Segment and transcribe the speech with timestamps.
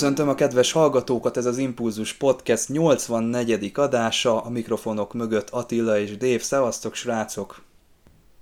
[0.00, 3.72] Köszöntöm a kedves hallgatókat, ez az Impulzus Podcast 84.
[3.74, 6.42] adása, a mikrofonok mögött Attila és Dév.
[6.42, 7.62] Szevasztok, srácok!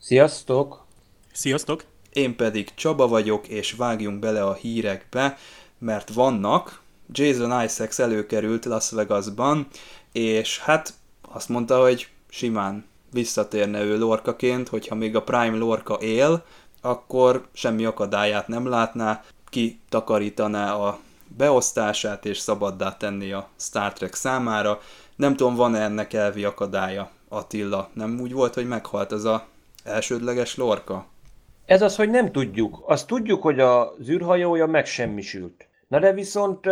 [0.00, 0.84] Sziasztok!
[1.32, 1.84] Sziasztok!
[2.12, 5.36] Én pedig Csaba vagyok, és vágjunk bele a hírekbe,
[5.78, 6.80] mert vannak.
[7.12, 9.66] Jason Isaacs előkerült Las Vegasban,
[10.12, 16.44] és hát azt mondta, hogy simán visszatérne ő Lorkaként, hogyha még a Prime Lorka él,
[16.80, 20.98] akkor semmi akadályát nem látná, ki takarítaná a
[21.36, 24.80] beosztását és szabaddá tenni a Star Trek számára.
[25.16, 27.88] Nem tudom, van-e ennek elvi akadálya, Attila?
[27.92, 29.46] Nem úgy volt, hogy meghalt az a
[29.84, 31.06] elsődleges lorka?
[31.66, 32.82] Ez az, hogy nem tudjuk.
[32.86, 35.68] Azt tudjuk, hogy az űrhajója megsemmisült.
[35.88, 36.66] Na de viszont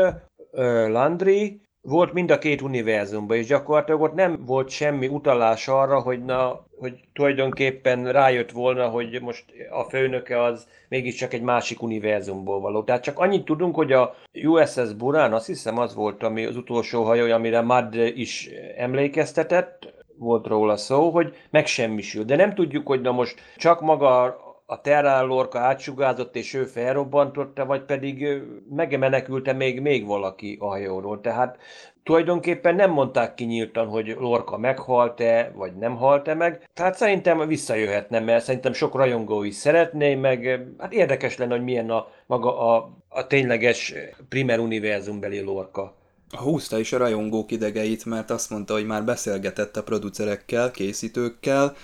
[0.89, 6.25] Landry volt mind a két univerzumban, és gyakorlatilag ott nem volt semmi utalás arra, hogy,
[6.25, 12.83] na, hogy tulajdonképpen rájött volna, hogy most a főnöke az mégiscsak egy másik univerzumból való.
[12.83, 14.15] Tehát csak annyit tudunk, hogy a
[14.45, 20.47] USS Burán, azt hiszem az volt ami az utolsó hajó, amire Mad is emlékeztetett, volt
[20.47, 22.25] róla szó, hogy megsemmisül.
[22.25, 24.37] De nem tudjuk, hogy na most csak maga
[24.67, 31.21] a Terrán Lorca átsugázott, és ő felrobbantotta, vagy pedig megemenekülte még, még valaki a hajóról.
[31.21, 31.59] Tehát
[32.03, 36.69] tulajdonképpen nem mondták ki nyíltan, hogy Lorca meghalt-e, vagy nem halt-e meg.
[36.75, 41.91] Tehát szerintem visszajöhetne, mert szerintem sok rajongó is szeretné, meg hát érdekes lenne, hogy milyen
[41.91, 43.95] a maga a, a tényleges
[44.29, 45.95] primer univerzumbeli Lorca.
[46.31, 51.75] Húzta is a rajongók idegeit, mert azt mondta, hogy már beszélgetett a producerekkel, készítőkkel,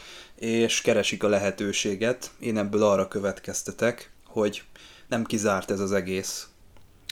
[0.42, 2.30] és keresik a lehetőséget.
[2.40, 4.62] Én ebből arra következtetek, hogy
[5.08, 6.46] nem kizárt ez az egész.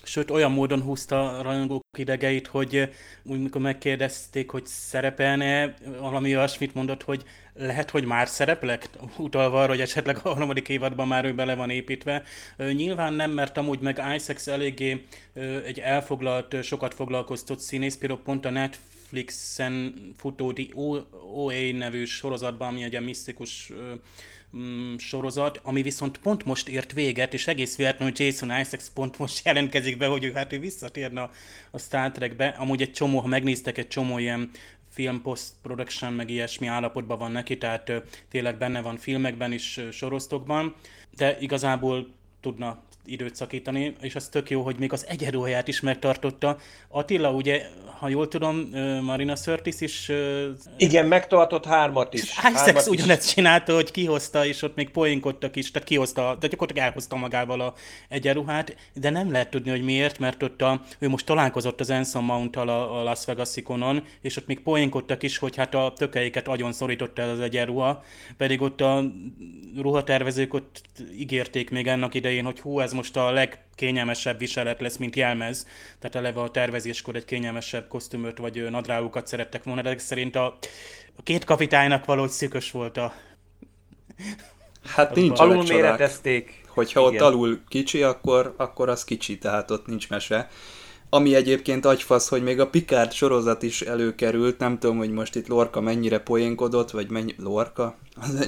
[0.03, 2.91] Sőt, olyan módon húzta a rajongók idegeit, hogy
[3.23, 7.25] úgy, mikor megkérdezték, hogy szerepelne, valami olyasmit mondott, hogy
[7.55, 11.71] lehet, hogy már szereplek, utalva arra, hogy esetleg a harmadik évadban már ő bele van
[11.71, 12.23] építve.
[12.57, 15.07] Nyilván nem, mert amúgy meg Isaacs eléggé
[15.65, 18.51] egy elfoglalt, sokat foglalkoztott színész, például pont a
[19.11, 20.53] Netflixen futó
[21.35, 23.73] OA nevű sorozatban, ami egy misztikus
[24.57, 29.41] mm, sorozat, ami viszont pont most ért véget, és egész véletlenül Jason Isaacs pont most
[29.47, 31.31] jelentkezik be, hogy ő hát ő visszatérne a,
[31.71, 32.47] a Star Trekbe.
[32.49, 34.51] Amúgy egy csomó, ha megnéztek, egy csomó ilyen
[34.89, 37.93] film post-production, meg ilyesmi állapotban van neki, tehát
[38.29, 40.75] tényleg benne van filmekben is, ö, soroztokban,
[41.17, 42.09] de igazából
[42.41, 42.83] tudna
[43.13, 46.59] időt szakítani, és az tök jó, hogy még az egyenruháját is megtartotta.
[46.89, 47.67] Attila, ugye,
[47.99, 48.57] ha jól tudom,
[49.03, 50.11] Marina Sörtis is...
[50.77, 52.23] Igen, megtartott hármat is.
[52.23, 57.17] Isaacs ugyanezt csinálta, hogy kihozta, és ott még poénkodtak is, tehát kihozta, de gyakorlatilag elhozta
[57.17, 57.75] magával a
[58.09, 62.25] egyenruhát, de nem lehet tudni, hogy miért, mert ott a, ő most találkozott az Anson
[62.25, 66.49] mount a, a Las vegas ikonon, és ott még poénkodtak is, hogy hát a tökeiket
[66.49, 68.05] agyon szorította ez az egyenruha,
[68.37, 69.05] pedig ott a
[69.77, 70.81] ruhatervezők ott
[71.19, 75.67] ígérték még ennek idején, hogy hú, ez most a legkényelmesebb viselet lesz, mint jelmez.
[75.99, 80.59] Tehát eleve a tervezéskor egy kényelmesebb kosztümöt vagy nadrágokat szerettek volna, de szerint a,
[81.17, 83.13] a két kapitánynak valahogy szűkös volt a...
[84.85, 86.65] Hát nincs Alul méretezték.
[86.69, 87.15] Hogyha Igen.
[87.15, 90.49] ott alul kicsi, akkor, akkor az kicsi, tehát ott nincs mese.
[91.13, 95.47] Ami egyébként agyfasz, hogy még a Picard sorozat is előkerült, nem tudom, hogy most itt
[95.47, 97.35] Lorca mennyire poénkodott, vagy mennyi...
[97.39, 97.97] Lorca?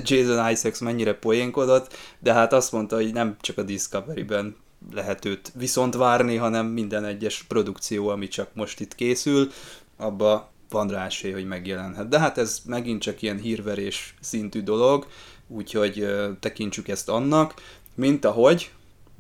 [0.05, 4.56] Jason Isaacs mennyire poénkodott, de hát azt mondta, hogy nem csak a Discovery-ben
[4.93, 9.50] lehet őt viszont várni, hanem minden egyes produkció, ami csak most itt készül,
[9.97, 12.08] abba van rá esély, hogy megjelenhet.
[12.08, 15.06] De hát ez megint csak ilyen hírverés szintű dolog,
[15.49, 16.06] úgyhogy
[16.41, 17.55] tekintsük ezt annak,
[17.94, 18.70] mint ahogy,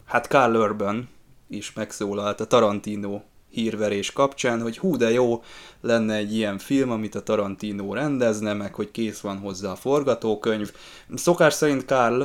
[0.04, 1.08] hát Carl Urban
[1.48, 3.20] is megszólalt a Tarantino
[3.52, 5.42] hírverés kapcsán, hogy hú de jó
[5.80, 10.72] lenne egy ilyen film, amit a Tarantino rendezne, meg hogy kész van hozzá a forgatókönyv.
[11.14, 12.22] Szokás szerint Karl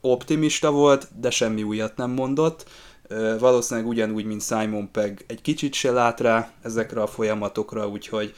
[0.00, 2.68] optimista volt, de semmi újat nem mondott.
[3.38, 8.34] Valószínűleg ugyanúgy, mint Simon Pegg egy kicsit se lát rá ezekre a folyamatokra, úgyhogy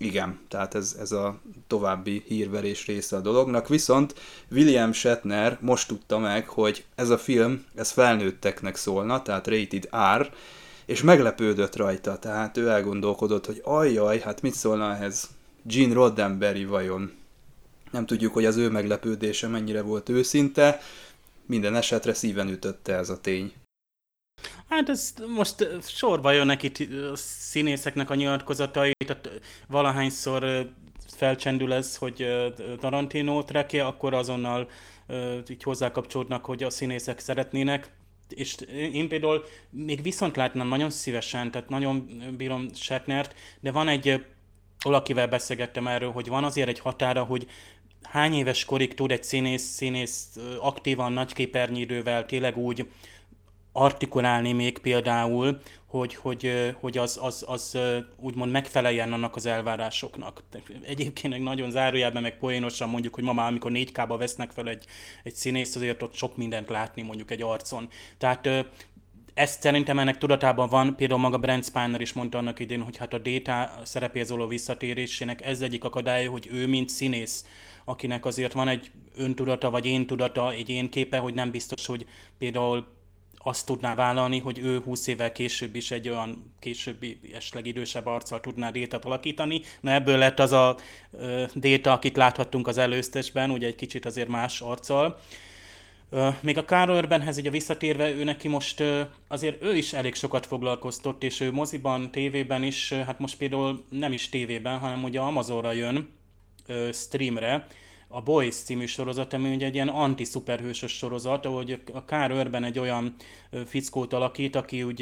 [0.00, 4.14] Igen, tehát ez, ez a további hírverés része a dolognak, viszont
[4.50, 10.30] William Shatner most tudta meg, hogy ez a film, ez felnőtteknek szólna, tehát rated R,
[10.88, 15.28] és meglepődött rajta, tehát ő elgondolkodott, hogy ajjaj, hát mit szólna ehhez
[15.62, 17.12] Gene Roddenberry vajon.
[17.90, 20.80] Nem tudjuk, hogy az ő meglepődése mennyire volt őszinte,
[21.46, 23.52] minden esetre szíven ütötte ez a tény.
[24.68, 26.78] Hát ez most sorba jönnek itt
[27.12, 30.68] a színészeknek a nyilatkozatai, tehát valahányszor
[31.16, 32.26] felcsendül ez, hogy
[32.80, 34.68] Tarantino trekje, akkor azonnal
[35.50, 37.96] így hozzákapcsolódnak, hogy a színészek szeretnének.
[38.28, 38.56] És
[38.92, 44.24] én például még viszont látnám nagyon szívesen, tehát nagyon bírom Shatnert, de van egy,
[44.82, 47.46] valakivel beszélgettem erről, hogy van azért egy határa, hogy
[48.02, 52.86] hány éves korig tud egy színész, színész aktívan, nagy képernyővel tényleg úgy
[53.72, 57.78] artikulálni még például, hogy, hogy, hogy az, az, az
[58.16, 60.42] úgymond megfeleljen annak az elvárásoknak.
[60.82, 64.84] Egyébként nagyon zárójában meg poénosan mondjuk, hogy ma már amikor 4K-ba vesznek fel egy,
[65.22, 67.88] egy színész, azért ott sok mindent látni mondjuk egy arcon.
[68.18, 68.48] Tehát
[69.34, 73.14] ezt szerintem ennek tudatában van, például maga Brent Spiner is mondta annak idén, hogy hát
[73.14, 77.44] a Data szerepéhez való visszatérésének ez egyik akadálya, hogy ő mint színész,
[77.84, 82.06] akinek azért van egy öntudata, vagy én tudata, egy én képe, hogy nem biztos, hogy
[82.38, 82.86] például
[83.38, 88.40] azt tudná vállalni, hogy ő 20 évvel később is egy olyan későbbi, esetleg idősebb arccal
[88.40, 89.60] tudná détát alakítani.
[89.80, 90.76] Na ebből lett az a
[91.54, 95.18] déta, akit láthattunk az előztesben, ugye egy kicsit azért más arccal.
[96.40, 98.82] Még a Carl Urbanhez ugye visszatérve, ő neki most
[99.28, 104.12] azért ő is elég sokat foglalkoztott, és ő moziban, tévében is, hát most például nem
[104.12, 106.08] is tévében, hanem ugye Amazonra jön
[106.92, 107.66] streamre,
[108.08, 112.78] a Boys című sorozat, ami ugye egy ilyen anti-szuperhősös sorozat, ahogy a Kár Örben egy
[112.78, 113.14] olyan
[113.66, 115.00] fickót alakít, aki úgy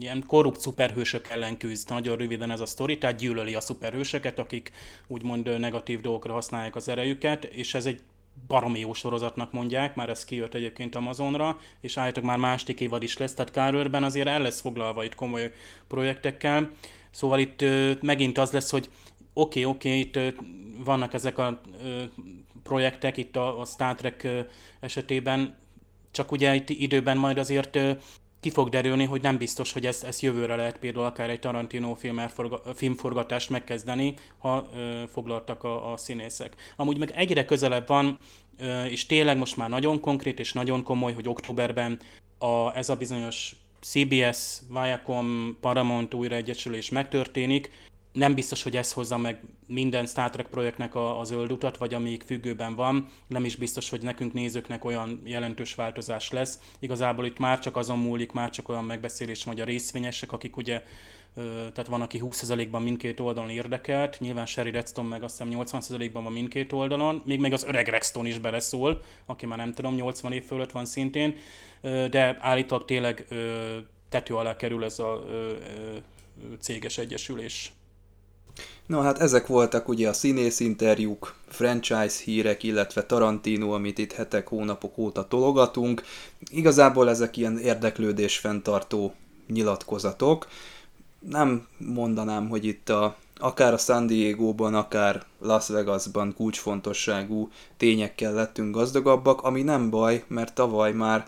[0.00, 1.88] ilyen korrupt szuperhősök ellen küzd.
[1.90, 4.70] Nagyon röviden ez a sztori, tehát gyűlöli a szuperhősöket, akik
[5.06, 8.00] úgymond negatív dolgokra használják az erejüket, és ez egy
[8.46, 13.16] baromi jó sorozatnak mondják, már ez kijött egyébként Amazonra, és állítok már másik évad is
[13.16, 15.52] lesz, tehát Kárőrben azért el lesz foglalva itt komoly
[15.88, 16.70] projektekkel.
[17.10, 17.64] Szóval itt
[18.02, 18.88] megint az lesz, hogy
[19.38, 20.18] oké, oké, itt
[20.84, 21.60] vannak ezek a
[22.62, 24.28] projektek itt a, a Star Trek
[24.80, 25.56] esetében,
[26.10, 27.78] csak ugye itt időben majd azért
[28.40, 31.94] ki fog derülni, hogy nem biztos, hogy ezt, ezt jövőre lehet például akár egy Tarantino
[31.94, 32.20] film
[32.74, 36.54] filmforgatást megkezdeni, ha ö, foglaltak a, a színészek.
[36.76, 38.18] Amúgy meg egyre közelebb van,
[38.58, 42.00] ö, és tényleg most már nagyon konkrét és nagyon komoly, hogy októberben
[42.38, 47.70] a, ez a bizonyos CBS, Viacom, Paramount újraegyesülés megtörténik,
[48.16, 51.94] nem biztos, hogy ez hozza meg minden Star Trek projektnek a, a zöld utat, vagy
[51.94, 56.60] amíg függőben van, nem is biztos, hogy nekünk nézőknek olyan jelentős változás lesz.
[56.78, 60.82] Igazából itt már csak azon múlik, már csak olyan megbeszélés, hogy a részvényesek, akik ugye
[61.34, 66.32] tehát van, aki 20%-ban mindkét oldalon érdekelt, nyilván Sherry Redstone meg azt hiszem 80%-ban van
[66.32, 70.44] mindkét oldalon, még meg az öreg Redstone is beleszól, aki már nem tudom, 80 év
[70.44, 71.36] fölött van szintén,
[71.82, 73.26] de állítólag tényleg
[74.08, 75.24] tető alá kerül ez a
[76.60, 77.72] céges egyesülés.
[78.86, 84.48] No hát ezek voltak ugye a színész interjúk, franchise hírek, illetve Tarantino, amit itt hetek,
[84.48, 86.02] hónapok óta tologatunk.
[86.50, 89.14] Igazából ezek ilyen érdeklődés fenntartó
[89.46, 90.46] nyilatkozatok.
[91.18, 98.74] Nem mondanám, hogy itt a, akár a San Diego-ban, akár Las Vegasban kulcsfontosságú tényekkel lettünk
[98.74, 101.26] gazdagabbak, ami nem baj, mert tavaly már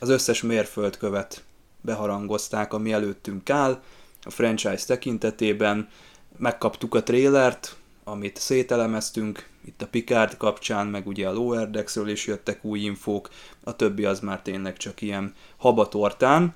[0.00, 1.44] az összes mérföldkövet
[1.80, 3.82] beharangozták, ami előttünk áll,
[4.22, 5.88] a franchise tekintetében,
[6.38, 12.26] megkaptuk a trélert, amit szételemeztünk, itt a Picard kapcsán, meg ugye a Lower Decks-ről is
[12.26, 13.30] jöttek új infók,
[13.64, 16.54] a többi az már tényleg csak ilyen habatortán.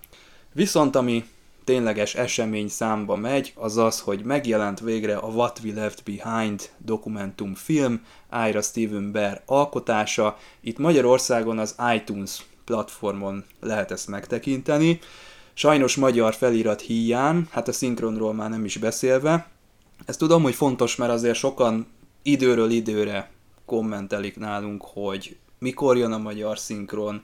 [0.53, 1.25] Viszont ami
[1.65, 8.05] tényleges esemény számba megy, az az, hogy megjelent végre a What We Left Behind dokumentumfilm,
[8.49, 10.39] Ira Steven Bear alkotása.
[10.61, 14.99] Itt Magyarországon az iTunes platformon lehet ezt megtekinteni.
[15.55, 19.47] Sajnos magyar felirat híján, hát a szinkronról már nem is beszélve,
[20.05, 21.87] ezt tudom, hogy fontos, mert azért sokan
[22.23, 23.31] időről időre
[23.65, 27.23] kommentelik nálunk, hogy mikor jön a magyar szinkron,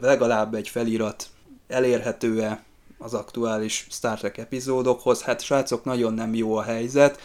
[0.00, 1.28] legalább egy felirat
[1.68, 2.64] elérhető-e
[2.98, 5.22] az aktuális Star Trek epizódokhoz.
[5.22, 7.20] Hát srácok, nagyon nem jó a helyzet.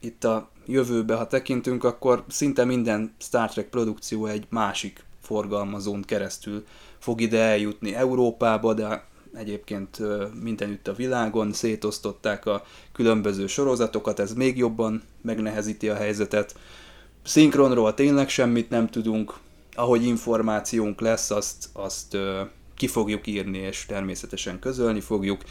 [0.00, 6.66] Itt a jövőbe, ha tekintünk, akkor szinte minden Star Trek produkció egy másik forgalmazón keresztül
[6.98, 9.04] fog ide eljutni Európába, de
[9.36, 9.98] egyébként
[10.42, 16.54] mindenütt a világon, szétosztották a különböző sorozatokat, ez még jobban megnehezíti a helyzetet.
[17.22, 19.34] Szinkronról tényleg semmit nem tudunk,
[19.74, 22.16] ahogy információnk lesz, azt, azt
[22.76, 25.42] ki fogjuk írni, és természetesen közölni fogjuk.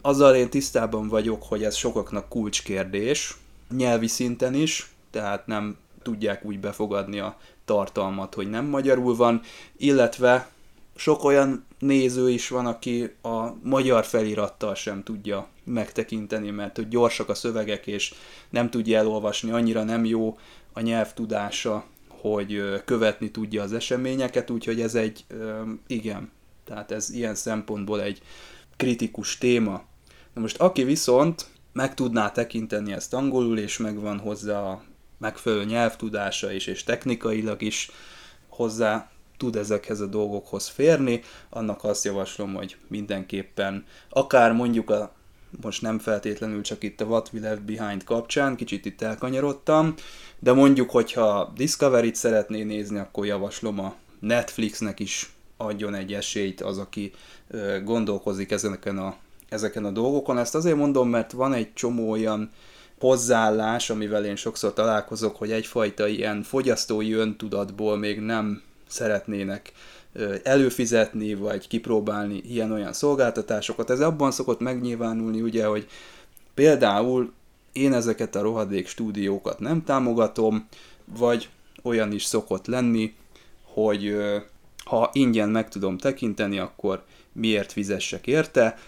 [0.00, 3.36] Azzal én tisztában vagyok, hogy ez sokaknak kulcskérdés,
[3.76, 9.40] nyelvi szinten is, tehát nem tudják úgy befogadni a tartalmat, hogy nem magyarul van,
[9.76, 10.48] illetve
[10.96, 17.28] sok olyan néző is van, aki a magyar felirattal sem tudja megtekinteni, mert hogy gyorsak
[17.28, 18.14] a szövegek, és
[18.50, 20.38] nem tudja elolvasni, annyira nem jó
[20.72, 25.24] a nyelvtudása, hogy követni tudja az eseményeket, úgyhogy ez egy,
[25.86, 26.30] igen,
[26.64, 28.22] tehát ez ilyen szempontból egy
[28.76, 29.84] kritikus téma.
[30.34, 34.82] Na most aki viszont meg tudná tekinteni ezt angolul, és megvan hozzá a
[35.18, 37.90] megfelelő nyelvtudása is, és technikailag is
[38.48, 39.10] hozzá
[39.44, 41.20] tud ezekhez a dolgokhoz férni,
[41.50, 45.12] annak azt javaslom, hogy mindenképpen akár mondjuk a
[45.62, 49.94] most nem feltétlenül csak itt a What We Left Behind kapcsán, kicsit itt elkanyarodtam,
[50.38, 56.78] de mondjuk, hogyha Discovery-t szeretné nézni, akkor javaslom a Netflixnek is adjon egy esélyt az,
[56.78, 57.12] aki
[57.84, 59.16] gondolkozik ezeken a,
[59.48, 60.38] ezeken a dolgokon.
[60.38, 62.50] Ezt azért mondom, mert van egy csomó olyan
[63.00, 68.62] hozzáállás, amivel én sokszor találkozok, hogy egyfajta ilyen fogyasztói öntudatból még nem
[68.94, 69.72] szeretnének
[70.42, 73.90] előfizetni, vagy kipróbálni ilyen-olyan szolgáltatásokat.
[73.90, 75.86] Ez abban szokott megnyilvánulni, ugye, hogy
[76.54, 77.32] például
[77.72, 80.68] én ezeket a rohadék stúdiókat nem támogatom,
[81.04, 81.48] vagy
[81.82, 83.14] olyan is szokott lenni,
[83.62, 84.16] hogy
[84.84, 88.78] ha ingyen meg tudom tekinteni, akkor miért fizessek érte.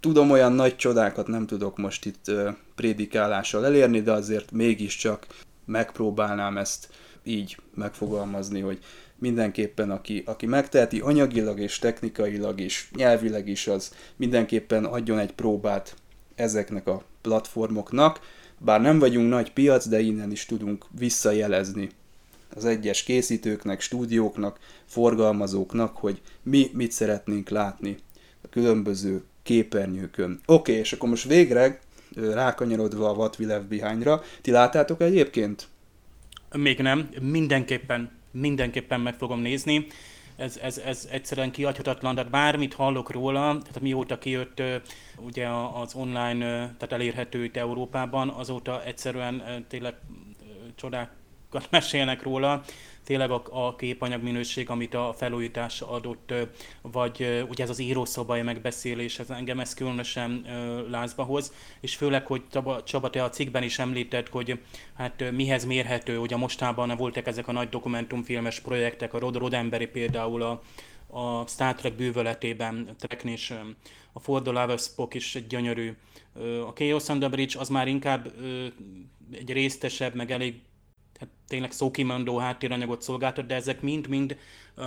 [0.00, 2.30] Tudom, olyan nagy csodákat nem tudok most itt
[2.74, 5.26] prédikálással elérni, de azért mégiscsak
[5.64, 6.88] megpróbálnám ezt
[7.22, 8.78] így megfogalmazni, hogy
[9.24, 15.96] mindenképpen aki, aki megteheti anyagilag és technikailag is, nyelvileg is, az mindenképpen adjon egy próbát
[16.34, 18.20] ezeknek a platformoknak,
[18.58, 21.88] bár nem vagyunk nagy piac, de innen is tudunk visszajelezni
[22.54, 27.96] az egyes készítőknek, stúdióknak, forgalmazóknak, hogy mi mit szeretnénk látni
[28.42, 30.40] a különböző képernyőkön.
[30.46, 31.78] Oké, okay, és akkor most végre
[32.14, 35.68] rákanyarodva a What We Left Behind-ra, ti láttátok egyébként?
[36.56, 39.86] Még nem, mindenképpen, mindenképpen meg fogom nézni.
[40.36, 44.62] Ez, ez, ez egyszerűen kiadhatatlan, tehát bármit hallok róla, tehát mióta kijött
[45.18, 45.48] ugye
[45.82, 49.94] az online, tehát elérhető itt Európában, azóta egyszerűen tényleg
[51.54, 52.62] csodákat mesélnek róla,
[53.04, 56.32] tényleg a, a képanyag minőség, amit a felújítás adott,
[56.82, 60.46] vagy ugye ez az írószobai megbeszélés, ez engem ez különösen
[60.90, 62.42] lázba hoz, és főleg, hogy
[62.84, 64.60] Csaba, te a cikkben is említett, hogy
[64.94, 70.42] hát mihez mérhető, ugye mostában voltak ezek a nagy dokumentumfilmes projektek, a Rod Rodemberi például
[70.42, 70.62] a,
[71.18, 73.54] a Star Trek bűvöletében, és
[74.12, 75.92] a For the Spock is egy gyönyörű.
[76.66, 78.32] A Chaos on the Bridge az már inkább
[79.32, 80.54] egy résztesebb, meg elég
[81.48, 84.36] tényleg szókimondó háttéranyagot szolgáltat, de ezek mind-mind
[84.76, 84.86] uh,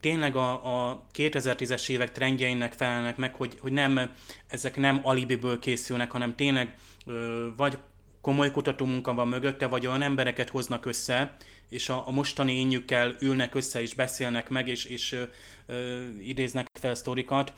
[0.00, 4.10] tényleg a, a 2010-es évek trendjeinek felelnek meg, hogy, hogy nem,
[4.46, 7.14] ezek nem alibiből készülnek, hanem tényleg uh,
[7.56, 7.78] vagy
[8.24, 11.36] komoly kutatómunka van mögötte, vagy olyan embereket hoznak össze,
[11.68, 15.22] és a, a mostani énjükkel ülnek össze, és beszélnek meg, és, és ö,
[15.66, 17.52] ö, idéznek fel sztorikat.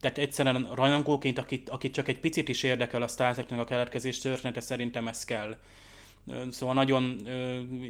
[0.00, 4.18] Tehát egyszerűen rajongóként, akit, akit csak egy picit is érdekel a Star Trek-nek a keletkezés
[4.18, 5.56] története, szerintem ez kell.
[6.50, 7.26] Szóval nagyon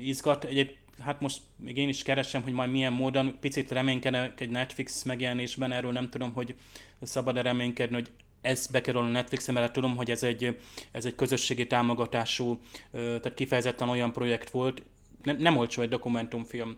[0.02, 0.44] izgat.
[0.44, 0.70] Egyéb,
[1.00, 5.72] hát most még én is keresem, hogy majd milyen módon, picit reménykedek egy Netflix megjelenésben,
[5.72, 6.54] erről nem tudom, hogy
[7.02, 8.10] szabad-e reménykedni, hogy
[8.40, 10.58] ez bekerül a Netflixen, mert tudom, hogy ez egy,
[10.90, 12.60] ez egy közösségi támogatású,
[12.92, 14.82] tehát kifejezetten olyan projekt volt,
[15.22, 16.76] nem, nem olcsó egy dokumentumfilm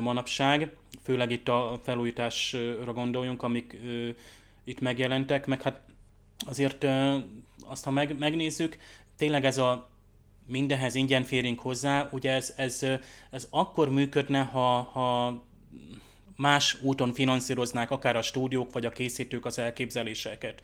[0.00, 3.76] manapság, főleg itt a felújításra gondoljunk, amik
[4.64, 5.80] itt megjelentek, meg hát
[6.46, 6.86] azért
[7.66, 8.76] azt, ha meg, megnézzük,
[9.16, 9.90] tényleg ez a
[10.46, 12.82] mindenhez ingyen férünk hozzá, ugye ez, ez,
[13.30, 15.44] ez akkor működne, ha, ha
[16.36, 20.62] más úton finanszíroznák akár a stúdiók vagy a készítők az elképzeléseket.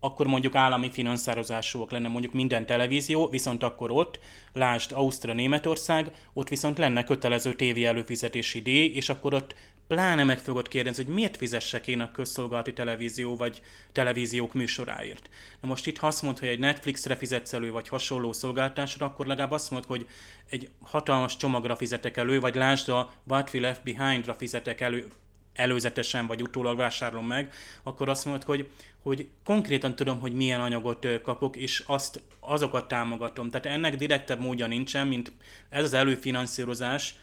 [0.00, 4.18] Akkor mondjuk állami finanszírozásúak lenne mondjuk minden televízió, viszont akkor ott,
[4.52, 9.54] lásd Ausztria, Németország, ott viszont lenne kötelező tévé előfizetési díj, és akkor ott
[9.88, 15.28] pláne meg fogod kérdezni, hogy miért fizessek én a közszolgálati televízió vagy televíziók műsoráért.
[15.60, 19.26] Na most itt, ha azt mondod, hogy egy Netflixre fizetsz elő, vagy hasonló szolgáltásra, akkor
[19.26, 20.06] legalább azt mondod, hogy
[20.50, 25.06] egy hatalmas csomagra fizetek elő, vagy lásd a What We Left Behind-ra fizetek elő,
[25.54, 27.52] előzetesen vagy utólag vásárolom meg,
[27.82, 28.68] akkor azt mondod, hogy,
[29.02, 33.50] hogy konkrétan tudom, hogy milyen anyagot kapok, és azt, azokat támogatom.
[33.50, 35.32] Tehát ennek direktebb módja nincsen, mint
[35.68, 37.14] ez az előfinanszírozás,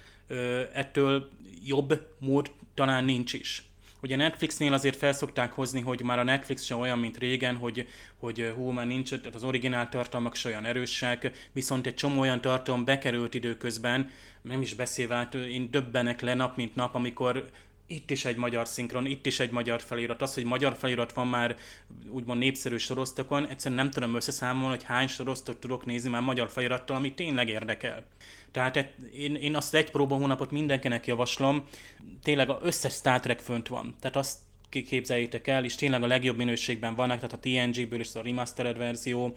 [0.74, 1.30] ettől
[1.66, 3.64] jobb mód talán nincs is.
[4.02, 8.54] Ugye Netflixnél azért felszokták hozni, hogy már a Netflix sem olyan, mint régen, hogy, hogy
[8.56, 12.86] hú, már nincs, tehát az originál tartalmak se olyan erősek, viszont egy csomó olyan tartalom
[12.86, 14.10] bekerült időközben,
[14.42, 17.50] nem is beszélve, hát én döbbenek le nap mint nap, amikor
[17.88, 20.22] itt is egy magyar szinkron, itt is egy magyar felirat.
[20.22, 21.56] Az, hogy magyar felirat van már
[22.10, 26.96] úgymond népszerű sorosztokon, egyszerűen nem tudom összeszámolni, hogy hány sorosztot tudok nézni már magyar felirattal,
[26.96, 28.04] ami tényleg érdekel.
[28.56, 31.64] Tehát én, én azt egy próba hónapot mindenkinek javaslom,
[32.24, 33.96] tényleg az összes Star Trek fönt van.
[34.00, 34.38] Tehát azt
[34.70, 39.36] képzeljétek el, és tényleg a legjobb minőségben vannak, tehát a TNG-ből is a remastered verzió,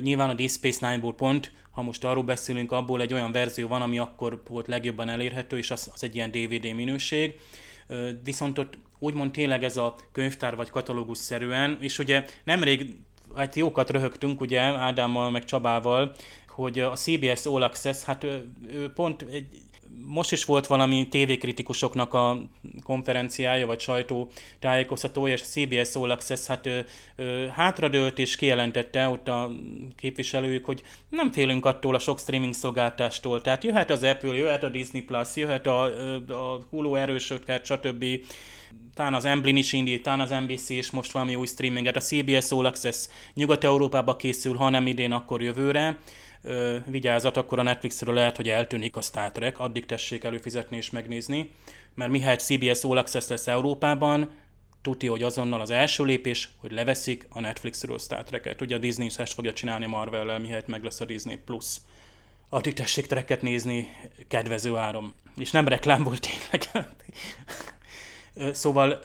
[0.00, 3.82] nyilván a Deep Space Nine-ból pont, ha most arról beszélünk, abból egy olyan verzió van,
[3.82, 7.34] ami akkor volt legjobban elérhető, és az, az egy ilyen DVD minőség.
[8.24, 12.96] Viszont ott úgymond tényleg ez a könyvtár vagy katalógus szerűen, és ugye nemrég
[13.36, 16.14] hát jókat röhögtünk, ugye Ádámmal meg Csabával,
[16.54, 19.46] hogy a CBS All Access, hát ő, ő pont egy,
[20.06, 22.38] most is volt valami tévékritikusoknak a
[22.82, 29.08] konferenciája, vagy sajtó tájékoztatója, és a CBS All Access hát ő, ő, hátradőlt és kijelentette
[29.08, 29.50] ott a
[29.96, 33.40] képviselők, hogy nem félünk attól a sok streaming szolgáltástól.
[33.40, 35.82] Tehát jöhet az Apple, jöhet a Disney Plus, jöhet a,
[36.28, 38.04] a Hulu erősöket, stb.
[38.94, 41.96] Talán az Emblin is indít, talán az NBC is most valami új streaminget.
[41.96, 45.98] A CBS All Access Nyugat-Európába készül, ha nem idén, akkor jövőre
[46.86, 51.50] vigyázat, akkor a Netflixről lehet, hogy eltűnik a Star Trek, addig tessék előfizetni és megnézni,
[51.94, 54.30] mert mihelyt CBS All Access lesz Európában,
[54.82, 58.60] tudja, hogy azonnal az első lépés, hogy leveszik a Netflixről Star Trek-et.
[58.60, 61.76] Ugye a Disney is ezt fogja csinálni Marvel-lel, mihelyt meg lesz a Disney Plus.
[62.48, 63.96] Addig tessék treket nézni
[64.28, 65.14] kedvező áron.
[65.36, 66.88] És nem reklám volt tényleg.
[68.62, 69.02] szóval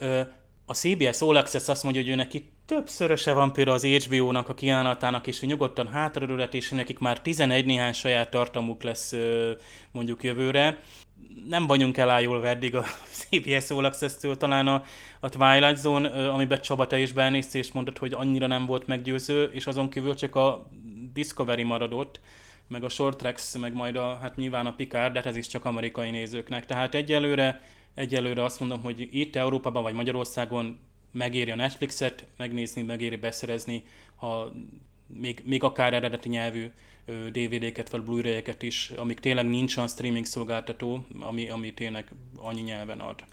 [0.70, 4.54] a CBS All Access azt mondja, hogy ő neki többszöröse van például az HBO-nak, a
[4.54, 9.14] kínálatának, és hogy nyugodtan hátradőlet, és nekik már 11 néhány saját tartalmuk lesz
[9.92, 10.80] mondjuk jövőre.
[11.48, 12.86] Nem vagyunk elájulva eddig a
[13.30, 14.84] CBS All Access-től, talán a,
[15.20, 19.44] a Twilight Zone, amiben Csaba te is benéztél, és mondtad, hogy annyira nem volt meggyőző,
[19.44, 20.70] és azon kívül csak a
[21.14, 22.20] Discovery maradott,
[22.68, 25.48] meg a Short Tracks, meg majd a, hát nyilván a Picard, de hát ez is
[25.48, 26.66] csak amerikai nézőknek.
[26.66, 27.62] Tehát egyelőre,
[27.98, 30.80] egyelőre azt mondom, hogy itt Európában vagy Magyarországon
[31.12, 33.84] megéri a Netflixet megnézni, megéri beszerezni,
[34.16, 34.52] ha
[35.08, 36.72] még, még akár eredeti nyelvű
[37.32, 43.00] DVD-ket vagy Blu-ray-eket is, amik tényleg nincs olyan streaming szolgáltató, ami, ami tényleg annyi nyelven
[43.00, 43.24] ad.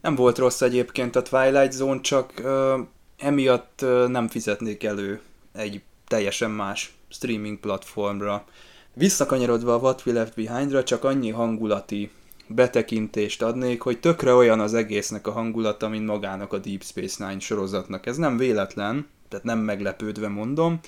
[0.00, 2.86] Nem volt rossz egyébként a Twilight Zone, csak uh,
[3.18, 5.20] emiatt uh, nem fizetnék elő
[5.52, 8.46] egy teljesen más streaming platformra.
[8.94, 12.10] Visszakanyarodva a What We Left Behind-ra, csak annyi hangulati
[12.46, 17.40] betekintést adnék, hogy tökre olyan az egésznek a hangulata, mint magának a Deep Space Nine
[17.40, 18.06] sorozatnak.
[18.06, 20.80] Ez nem véletlen, tehát nem meglepődve mondom,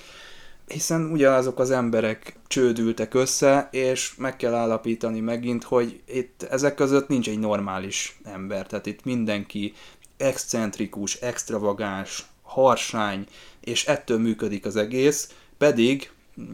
[0.67, 7.07] hiszen ugyanazok az emberek csődültek össze, és meg kell állapítani megint, hogy itt ezek között
[7.07, 9.73] nincs egy normális ember, tehát itt mindenki
[10.17, 13.25] excentrikus, extravagáns, harsány,
[13.61, 16.11] és ettől működik az egész, pedig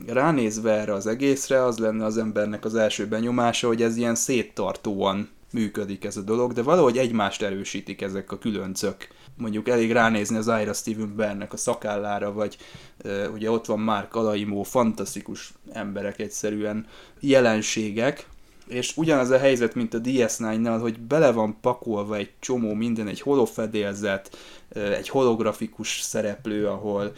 [0.08, 5.30] ránézve erre az egészre, az lenne az embernek az első benyomása, hogy ez ilyen széttartóan
[5.52, 9.08] működik ez a dolog, de valahogy egymást erősítik ezek a különcök.
[9.38, 12.58] Mondjuk elég ránézni az Ira Steven Bernek a szakállára, vagy
[13.04, 16.86] uh, ugye ott van Mark Alaimó, fantasztikus emberek egyszerűen,
[17.19, 18.28] jelenségek,
[18.67, 23.22] és ugyanaz a helyzet, mint a DS9-nál, hogy bele van pakolva egy csomó minden, egy
[23.22, 24.38] holofedélzet,
[24.69, 27.12] egy holografikus szereplő, ahol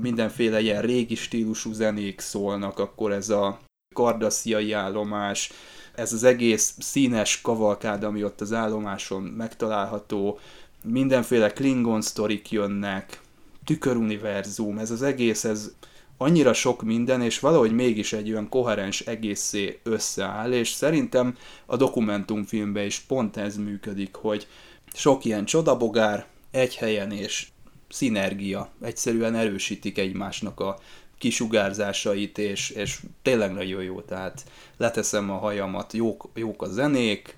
[0.00, 3.58] mindenféle ilyen régi stílusú zenék szólnak, akkor ez a
[3.94, 5.52] kardasziai állomás,
[5.94, 10.38] ez az egész színes kavalkád, ami ott az állomáson megtalálható,
[10.84, 13.20] mindenféle Klingon sztorik jönnek,
[13.64, 15.72] tüköruniverzum, ez az egész, ez
[16.16, 22.84] annyira sok minden, és valahogy mégis egy olyan koherens egészé összeáll, és szerintem a dokumentumfilmben
[22.84, 24.46] is pont ez működik, hogy
[24.92, 27.46] sok ilyen csodabogár egy helyen, és
[27.88, 30.78] szinergia, egyszerűen erősítik egymásnak a
[31.18, 34.44] kisugárzásait, és, és tényleg nagyon jó, tehát
[34.76, 37.36] leteszem a hajamat, jók, jók a zenék,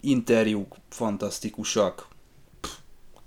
[0.00, 2.06] interjúk fantasztikusak,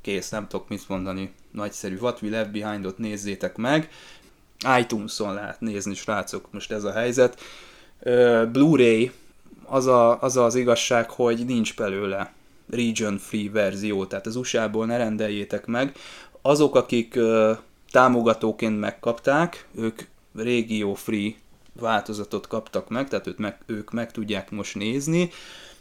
[0.02, 3.90] kész, nem tudok mit mondani, nagyszerű, What We Left Behind-ot nézzétek meg,
[4.80, 7.42] iTunes-on lehet nézni, srácok, most ez a helyzet.
[8.52, 9.12] Blu-ray,
[9.66, 12.34] az, a, az az igazság, hogy nincs belőle
[12.70, 15.96] region free verzió, tehát az USA-ból ne rendeljétek meg.
[16.42, 17.20] Azok, akik
[17.92, 20.02] támogatóként megkapták, ők
[20.36, 21.34] régió free
[21.80, 25.30] változatot kaptak meg, tehát ők meg, ők meg tudják most nézni,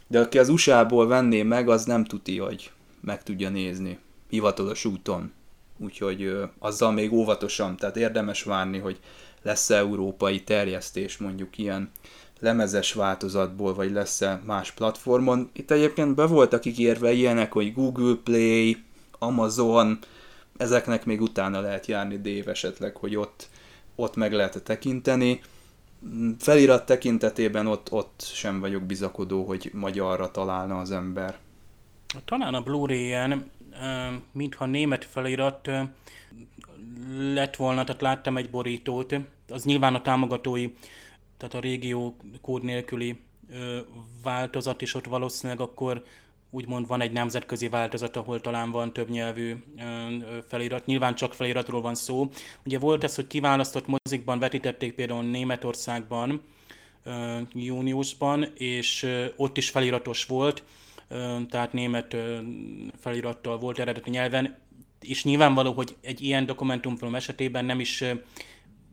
[0.07, 5.31] de aki az USA-ból venné meg, az nem tudja, hogy meg tudja nézni hivatalos úton
[5.77, 8.99] úgyhogy azzal még óvatosan, tehát érdemes várni, hogy
[9.41, 11.91] lesz-e európai terjesztés mondjuk ilyen
[12.39, 15.49] lemezes változatból, vagy lesz-e más platformon.
[15.53, 18.77] Itt egyébként be voltak ígérve ilyenek, hogy Google Play,
[19.19, 19.99] Amazon,
[20.57, 23.49] ezeknek még utána lehet járni dév esetleg, hogy ott,
[23.95, 25.41] ott meg lehet tekinteni.
[26.39, 31.37] Felirat tekintetében ott, ott sem vagyok bizakodó, hogy magyarra találna az ember.
[32.25, 33.51] Talán a Blu-ray-en,
[34.31, 35.69] mintha német felirat
[37.17, 39.15] lett volna, tehát láttam egy borítót,
[39.49, 40.73] az nyilván a támogatói,
[41.37, 43.19] tehát a régió kód nélküli
[44.23, 46.03] változat, és ott valószínűleg akkor
[46.49, 49.55] úgymond van egy nemzetközi változat, ahol talán van több nyelvű
[50.47, 50.85] felirat.
[50.85, 52.29] Nyilván csak feliratról van szó.
[52.65, 56.41] Ugye volt ez, hogy kiválasztott mozikban vetítették például Németországban
[57.53, 60.63] júniusban, és ott is feliratos volt,
[61.49, 62.15] tehát német
[62.99, 64.57] felirattal volt eredeti nyelven,
[64.99, 68.03] és nyilvánvaló, hogy egy ilyen dokumentumfilm esetében nem is,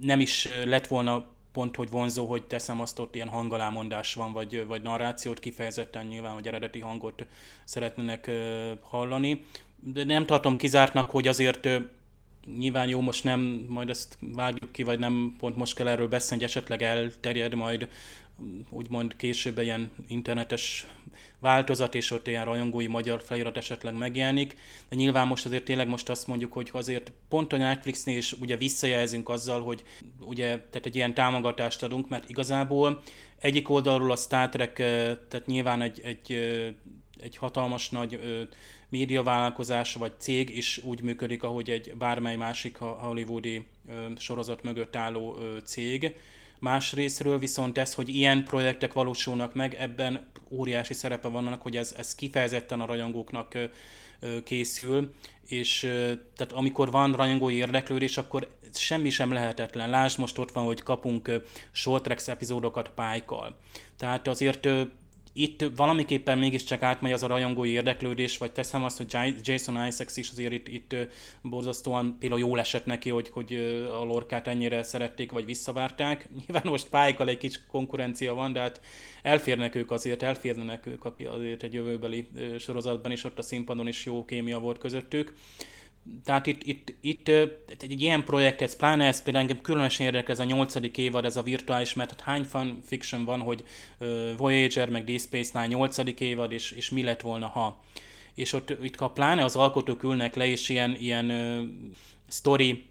[0.00, 4.66] nem is lett volna pont, hogy vonzó, hogy teszem azt ott ilyen hangalámondás van, vagy,
[4.66, 7.26] vagy narrációt kifejezetten nyilván, vagy eredeti hangot
[7.64, 8.30] szeretnének
[8.80, 9.44] hallani.
[9.76, 11.68] De nem tartom kizártnak, hogy azért
[12.58, 16.42] nyilván jó, most nem, majd ezt vágjuk ki, vagy nem pont most kell erről beszélni,
[16.42, 17.88] hogy esetleg elterjed majd
[18.70, 20.86] úgymond később ilyen internetes
[21.44, 24.56] változat, és ott ilyen rajongói magyar felirat esetleg megjelenik.
[24.88, 28.56] De nyilván most azért tényleg most azt mondjuk, hogy azért pont a Netflixnél is ugye
[28.56, 29.82] visszajelzünk azzal, hogy
[30.20, 33.02] ugye tehát egy ilyen támogatást adunk, mert igazából
[33.38, 34.72] egyik oldalról a Star Trek,
[35.28, 36.32] tehát nyilván egy, egy,
[37.20, 38.20] egy hatalmas nagy
[38.88, 43.66] médiavállalkozás vagy cég is úgy működik, ahogy egy bármely másik hollywoodi
[44.16, 46.16] sorozat mögött álló cég
[46.58, 51.94] Más részről viszont ez, hogy ilyen projektek valósulnak meg, ebben óriási szerepe vannak, hogy ez,
[51.98, 53.58] ez kifejezetten a rajongóknak
[54.44, 55.14] készül,
[55.46, 55.80] és
[56.36, 59.90] tehát amikor van rajongói érdeklődés, akkor semmi sem lehetetlen.
[59.90, 61.30] Lásd, most ott van, hogy kapunk
[61.72, 63.56] short epizódokat pálykkal.
[63.96, 64.68] Tehát azért
[65.36, 70.30] itt valamiképpen mégiscsak átmegy az a rajongói érdeklődés, vagy teszem azt, hogy Jason Isaacs is
[70.30, 70.96] azért itt, itt
[71.42, 73.54] borzasztóan például jól esett neki, hogy, hogy
[74.00, 76.28] a lorkát ennyire szerették, vagy visszavárták.
[76.46, 78.80] Nyilván most pályákkal egy kis konkurencia van, de hát
[79.22, 84.24] elférnek ők azért, elférnek ők azért egy jövőbeli sorozatban is, ott a színpadon is jó
[84.24, 85.34] kémia volt közöttük
[86.24, 87.28] tehát itt, itt, itt
[87.82, 91.36] egy ilyen projekt, ez pláne ez például engem különösen érdekel ez a nyolcadik évad, ez
[91.36, 93.64] a virtuális, mert hát hány fan fiction van, hogy
[94.36, 97.80] Voyager meg Deep Space Nine nyolcadik évad, és, és mi lett volna, ha.
[98.34, 101.32] És ott itt a pláne az alkotók ülnek le, és ilyen, ilyen
[102.28, 102.84] story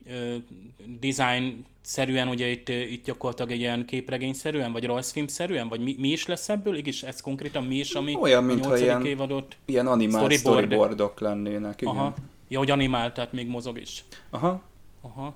[0.99, 6.25] design szerűen, ugye itt, itt gyakorlatilag egy ilyen képregény-szerűen, vagy rajzfilm-szerűen, vagy mi, mi is
[6.25, 6.75] lesz ebből?
[6.75, 10.65] Igis, ez konkrétan mi is, ami Olyan, mintha ilyen, évadot ilyen animált storyboard.
[10.65, 11.81] storyboardok lennének.
[11.81, 11.93] Igen.
[11.93, 12.13] Aha.
[12.53, 14.03] Ja, hogy animált, tehát még mozog is.
[14.29, 14.61] Aha.
[15.01, 15.33] Aha.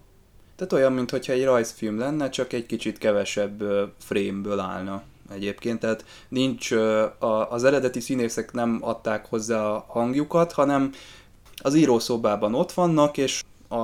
[0.55, 3.63] Tehát olyan, mintha egy rajzfilm lenne, csak egy kicsit kevesebb
[3.99, 6.71] frame-ből állna egyébként, tehát nincs,
[7.49, 10.91] az eredeti színészek nem adták hozzá a hangjukat, hanem
[11.61, 13.43] az írószobában ott vannak, és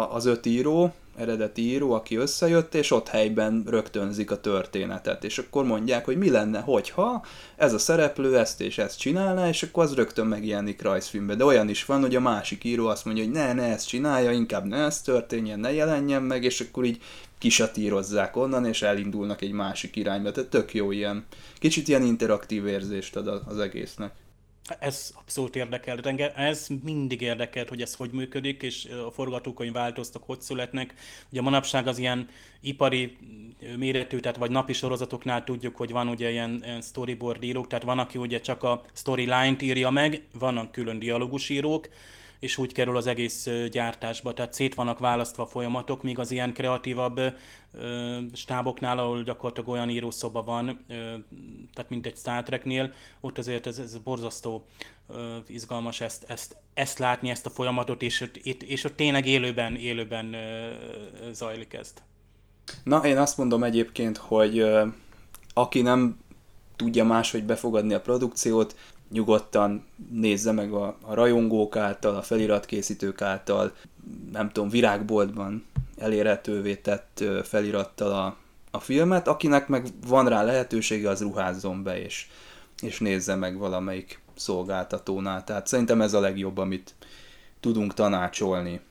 [0.09, 5.23] az öt író, eredeti író, aki összejött, és ott helyben rögtönzik a történetet.
[5.23, 9.63] És akkor mondják, hogy mi lenne, hogyha ez a szereplő ezt és ezt csinálná, és
[9.63, 11.35] akkor az rögtön megjelenik rajzfilmbe.
[11.35, 14.31] De olyan is van, hogy a másik író azt mondja, hogy ne, ne ezt csinálja,
[14.31, 17.01] inkább ne ez történjen, ne jelenjen meg, és akkor így
[17.37, 20.31] kisatírozzák onnan, és elindulnak egy másik irányba.
[20.31, 21.25] Tehát tök jó ilyen,
[21.59, 24.11] kicsit ilyen interaktív érzést ad az egésznek.
[24.79, 25.99] Ez abszolút érdekel.
[26.03, 30.93] Engem ez mindig érdekelt, hogy ez hogy működik, és a forgatókönyv változtak, hogy születnek.
[31.31, 32.29] Ugye manapság az ilyen
[32.61, 33.17] ipari
[33.77, 38.17] méretű, tehát vagy napi sorozatoknál tudjuk, hogy van ugye ilyen, storyboard írók, tehát van, aki
[38.17, 41.89] ugye csak a storyline-t írja meg, vannak külön dialógus írók,
[42.43, 47.17] és úgy kerül az egész gyártásba, tehát szét vannak választva folyamatok, míg az ilyen kreatívabb
[47.71, 50.93] ö, stáboknál, ahol gyakorlatilag olyan írószoba van, ö,
[51.73, 54.65] tehát mint egy Star Treknél, ott azért ez, ez borzasztó
[55.09, 58.29] ö, izgalmas ezt, ezt, ezt látni, ezt a folyamatot, és
[58.59, 60.71] és ott tényleg élőben, élőben ö,
[61.31, 62.01] zajlik ezt.
[62.83, 64.87] Na, én azt mondom egyébként, hogy ö,
[65.53, 66.17] aki nem
[66.75, 68.75] tudja máshogy befogadni a produkciót,
[69.13, 73.75] nyugodtan nézze meg a, a rajongók által, a feliratkészítők által,
[74.31, 75.65] nem tudom, virágboltban
[75.97, 78.37] elérhetővé tett felirattal a,
[78.71, 82.27] a filmet, akinek meg van rá lehetősége, az ruházzon be, és,
[82.81, 85.43] és nézze meg valamelyik szolgáltatónál.
[85.43, 86.93] Tehát szerintem ez a legjobb, amit
[87.59, 88.81] tudunk tanácsolni.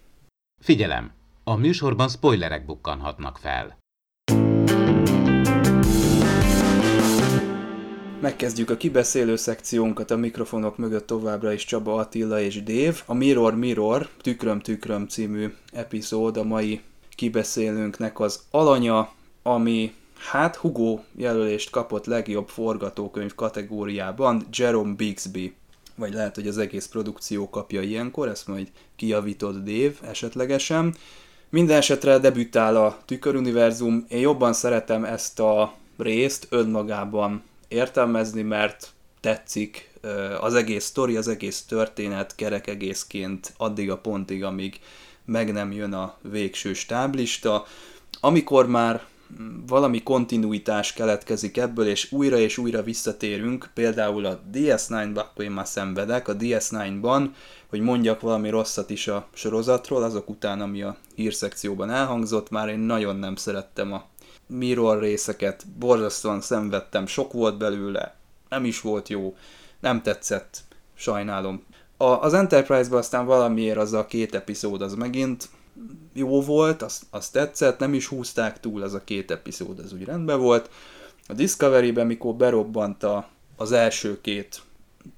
[0.61, 1.13] Figyelem!
[1.45, 3.77] A műsorban spoilerek bukkanhatnak fel.
[8.23, 13.03] Megkezdjük a kibeszélő szekciónkat a mikrofonok mögött továbbra is Csaba Attila és Dév.
[13.07, 16.81] A Mirror Mirror, Tükröm Tükröm című epizód a mai
[17.17, 19.93] kibeszélőnknek az alanya, ami
[20.31, 25.55] hát Hugo jelölést kapott legjobb forgatókönyv kategóriában Jerome Bixby.
[25.95, 30.95] Vagy lehet, hogy az egész produkció kapja ilyenkor, ezt majd kijavított Dév esetlegesen.
[31.49, 34.05] Minden esetre debütál a Tüköruniverzum.
[34.09, 39.91] Én jobban szeretem ezt a részt önmagában értelmezni, mert tetszik
[40.41, 44.81] az egész sztori, az egész történet kerek egészként addig a pontig, amíg
[45.25, 47.67] meg nem jön a végső stáblista.
[48.21, 49.03] Amikor már
[49.67, 55.67] valami kontinuitás keletkezik ebből, és újra és újra visszatérünk, például a DS9-ba, akkor én már
[55.67, 57.29] szenvedek, a DS9-ban,
[57.69, 62.79] hogy mondjak valami rosszat is a sorozatról, azok után, ami a hírszekcióban elhangzott, már én
[62.79, 64.05] nagyon nem szerettem a
[64.53, 68.17] mirror részeket, borzasztóan szenvedtem, sok volt belőle,
[68.49, 69.37] nem is volt jó,
[69.81, 70.61] nem tetszett,
[70.95, 71.65] sajnálom.
[71.97, 75.49] A, az Enterprise-ban aztán valamiért az a két epizód az megint
[76.13, 80.05] jó volt, azt, azt tetszett, nem is húzták túl, az a két epizód, az úgy
[80.05, 80.71] rendben volt.
[81.29, 84.63] A Discovery-ben, mikor berobbant a, az első két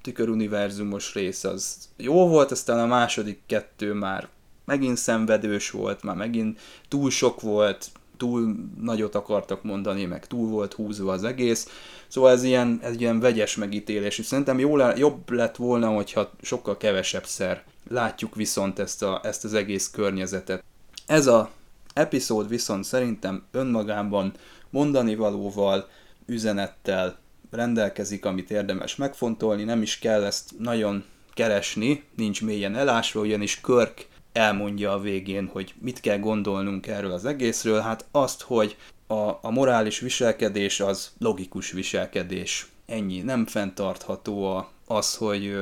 [0.01, 4.27] tüköruniverzumos rész, az jó volt, aztán a második kettő már
[4.65, 10.73] megint szenvedős volt, már megint túl sok volt, túl nagyot akartak mondani, meg túl volt
[10.73, 11.67] húzva az egész.
[12.07, 16.77] Szóval ez ilyen, ez ilyen vegyes megítélés, és szerintem jó, jobb lett volna, hogyha sokkal
[16.77, 20.63] kevesebb szer látjuk viszont ezt, a, ezt az egész környezetet.
[21.05, 21.49] Ez a
[21.93, 24.33] epizód viszont szerintem önmagában
[24.69, 25.87] mondani valóval,
[26.25, 27.17] üzenettel
[27.51, 34.07] rendelkezik, amit érdemes megfontolni, nem is kell ezt nagyon keresni, nincs mélyen elásva, ugyanis Körk
[34.35, 39.49] elmondja a végén, hogy mit kell gondolnunk erről az egészről, hát azt, hogy a, a
[39.49, 42.67] morális viselkedés az logikus viselkedés.
[42.85, 43.21] Ennyi.
[43.21, 45.57] Nem fenntartható a, az, hogy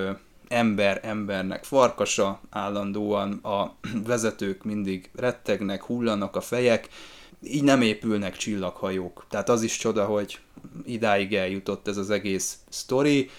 [0.48, 3.76] ember embernek farkasa, állandóan a
[4.08, 6.88] vezetők mindig rettegnek, hullanak a fejek,
[7.44, 9.26] így nem épülnek csillaghajók.
[9.30, 10.40] Tehát az is csoda, hogy
[10.86, 13.30] idáig eljutott ez az egész sztori.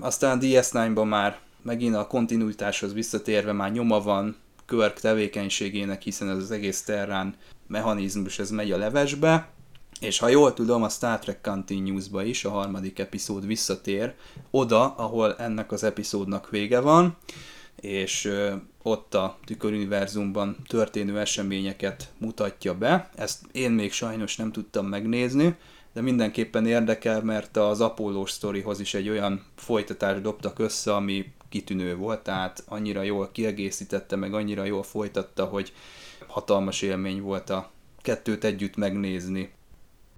[0.00, 4.36] Aztán DS9-ban már megint a kontinuitáshoz visszatérve már nyoma van
[4.70, 7.34] Körk tevékenységének, hiszen ez az egész terrán
[7.66, 9.48] mechanizmus, ez megy a levesbe,
[10.00, 14.14] és ha jól tudom, a Star Trek Continues-ba is a harmadik epizód visszatér
[14.50, 17.16] oda, ahol ennek az epizódnak vége van,
[17.80, 18.32] és
[18.82, 23.10] ott a tüköruniverzumban történő eseményeket mutatja be.
[23.14, 25.56] Ezt én még sajnos nem tudtam megnézni,
[25.92, 31.96] de mindenképpen érdekel, mert az Apollo sztorihoz is egy olyan folytatást dobtak össze, ami kitűnő
[31.96, 35.72] volt, tehát annyira jól kiegészítette, meg annyira jól folytatta, hogy
[36.26, 37.70] hatalmas élmény volt a
[38.02, 39.50] kettőt együtt megnézni.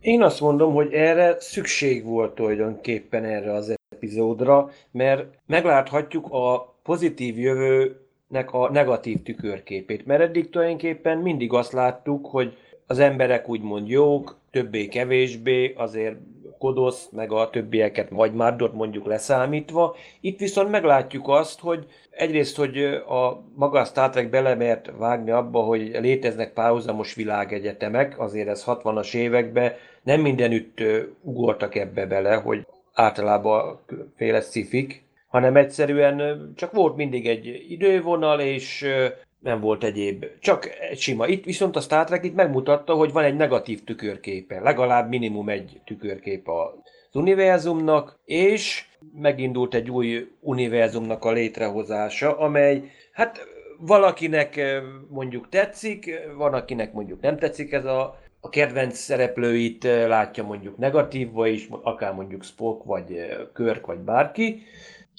[0.00, 7.38] Én azt mondom, hogy erre szükség volt tulajdonképpen erre az epizódra, mert megláthatjuk a pozitív
[7.38, 10.06] jövőnek a negatív tükörképét.
[10.06, 16.16] Mert eddig tulajdonképpen mindig azt láttuk, hogy az emberek úgymond jók, többé-kevésbé, azért
[16.62, 19.96] Kodosz, meg a többieket, vagy Mardot mondjuk leszámítva.
[20.20, 25.60] Itt viszont meglátjuk azt, hogy egyrészt, hogy a maga a Star Trek belemert vágni abba,
[25.60, 29.72] hogy léteznek párhuzamos világegyetemek, azért ez 60-as években
[30.02, 30.78] nem mindenütt
[31.20, 33.80] ugortak ebbe bele, hogy általában
[34.16, 38.86] féle szifik, hanem egyszerűen csak volt mindig egy idővonal, és
[39.42, 41.26] nem volt egyéb, csak egy sima.
[41.26, 45.80] Itt viszont a Star Trek itt megmutatta, hogy van egy negatív tükörképe, legalább minimum egy
[45.84, 53.46] tükörkép az univerzumnak, és megindult egy új univerzumnak a létrehozása, amely hát
[53.78, 54.60] valakinek
[55.08, 61.46] mondjuk tetszik, van akinek mondjuk nem tetszik ez a a kedvenc szereplőit látja mondjuk negatívba
[61.46, 64.62] is, akár mondjuk Spock, vagy Körk, vagy bárki.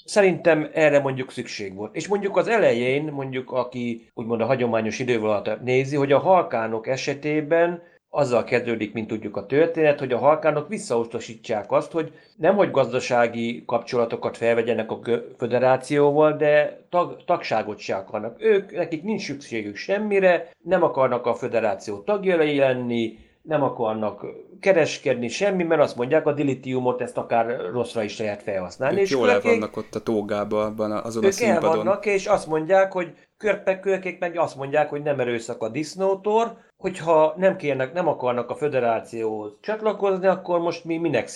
[0.04, 1.96] Szerintem erre mondjuk szükség volt.
[1.96, 7.82] És mondjuk az elején, mondjuk aki úgymond a hagyományos idővonalat nézi, hogy a halkánok esetében
[8.14, 13.62] azzal kezdődik, mint tudjuk a történet, hogy a halkánok visszautasítsák azt, hogy nem hogy gazdasági
[13.66, 15.00] kapcsolatokat felvegyenek a
[15.36, 18.42] föderációval, de tag, tagságot se akarnak.
[18.42, 24.26] Ők, nekik nincs szükségük semmire, nem akarnak a föderáció tagjai lenni, nem akarnak
[24.60, 28.96] kereskedni semmi, mert azt mondják, a dilitiumot ezt akár rosszra is lehet felhasználni.
[28.96, 31.70] Ők és jól el vannak ott a tógában, azon ők a színpadon.
[31.70, 36.56] El vannak, és azt mondják, hogy körpekölkék meg azt mondják, hogy nem erőszak a disznótor,
[36.84, 41.28] hogyha nem, kérnek, nem akarnak a föderációhoz csatlakozni, akkor most mi minek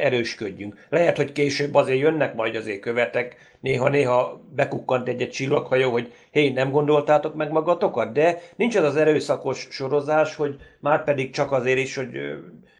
[0.00, 0.86] erősködjünk.
[0.88, 6.70] Lehet, hogy később azért jönnek majd azért követek, néha-néha bekukkant egy-egy csillaghajó, hogy hé, nem
[6.70, 11.96] gondoltátok meg magatokat, de nincs az az erőszakos sorozás, hogy már pedig csak azért is,
[11.96, 12.10] hogy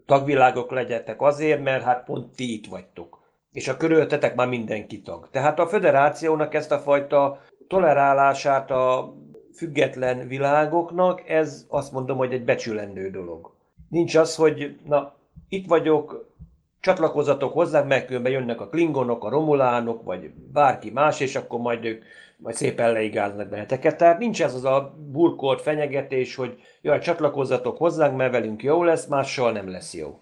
[0.06, 3.20] tagvilágok legyetek azért, mert hát pont ti itt vagytok.
[3.52, 5.28] És a körültetek már mindenki tag.
[5.30, 9.14] Tehát a föderációnak ezt a fajta tolerálását a
[9.54, 13.52] független világoknak, ez azt mondom, hogy egy becsülendő dolog.
[13.88, 15.14] Nincs az, hogy na,
[15.48, 16.32] itt vagyok,
[16.80, 21.84] csatlakozatok hozzá, mert különben jönnek a klingonok, a romulánok, vagy bárki más, és akkor majd
[21.84, 22.04] ők
[22.36, 23.96] majd szépen leigáznak benneteket.
[23.96, 29.06] Tehát nincs ez az a burkolt fenyegetés, hogy jaj, csatlakozzatok hozzánk, mert velünk jó lesz,
[29.06, 30.18] mással nem lesz jó.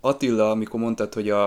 [0.00, 1.44] Attila, amikor mondtad, hogy a,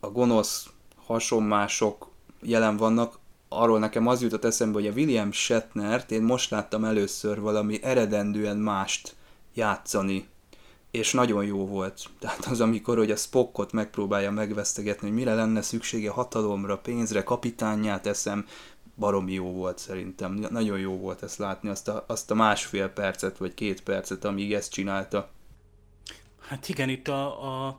[0.00, 0.66] a gonosz
[1.06, 2.10] hasonmások
[2.42, 7.40] jelen vannak, arról nekem az jutott eszembe, hogy a William Shatnert én most láttam először
[7.40, 9.14] valami eredendően mást
[9.54, 10.28] játszani,
[10.90, 12.04] és nagyon jó volt.
[12.18, 18.06] Tehát az, amikor hogy a Spockot megpróbálja megvesztegetni, hogy mire lenne szüksége hatalomra, pénzre, kapitányát
[18.06, 18.46] eszem,
[18.96, 20.46] baromi jó volt szerintem.
[20.50, 24.52] Nagyon jó volt ezt látni, azt a, azt a másfél percet, vagy két percet, amíg
[24.52, 25.30] ezt csinálta.
[26.48, 27.78] Hát igen, itt a, a,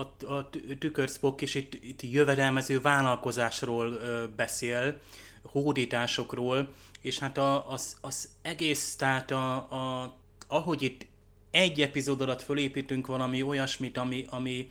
[0.00, 5.00] a, a tükörszpok is itt, itt jövedelmező vállalkozásról ö, beszél,
[5.42, 6.68] hódításokról,
[7.00, 10.14] és hát a, az, az egész, tehát a, a,
[10.48, 11.06] ahogy itt
[11.50, 14.70] egy epizód alatt fölépítünk valami olyasmit, ami, ami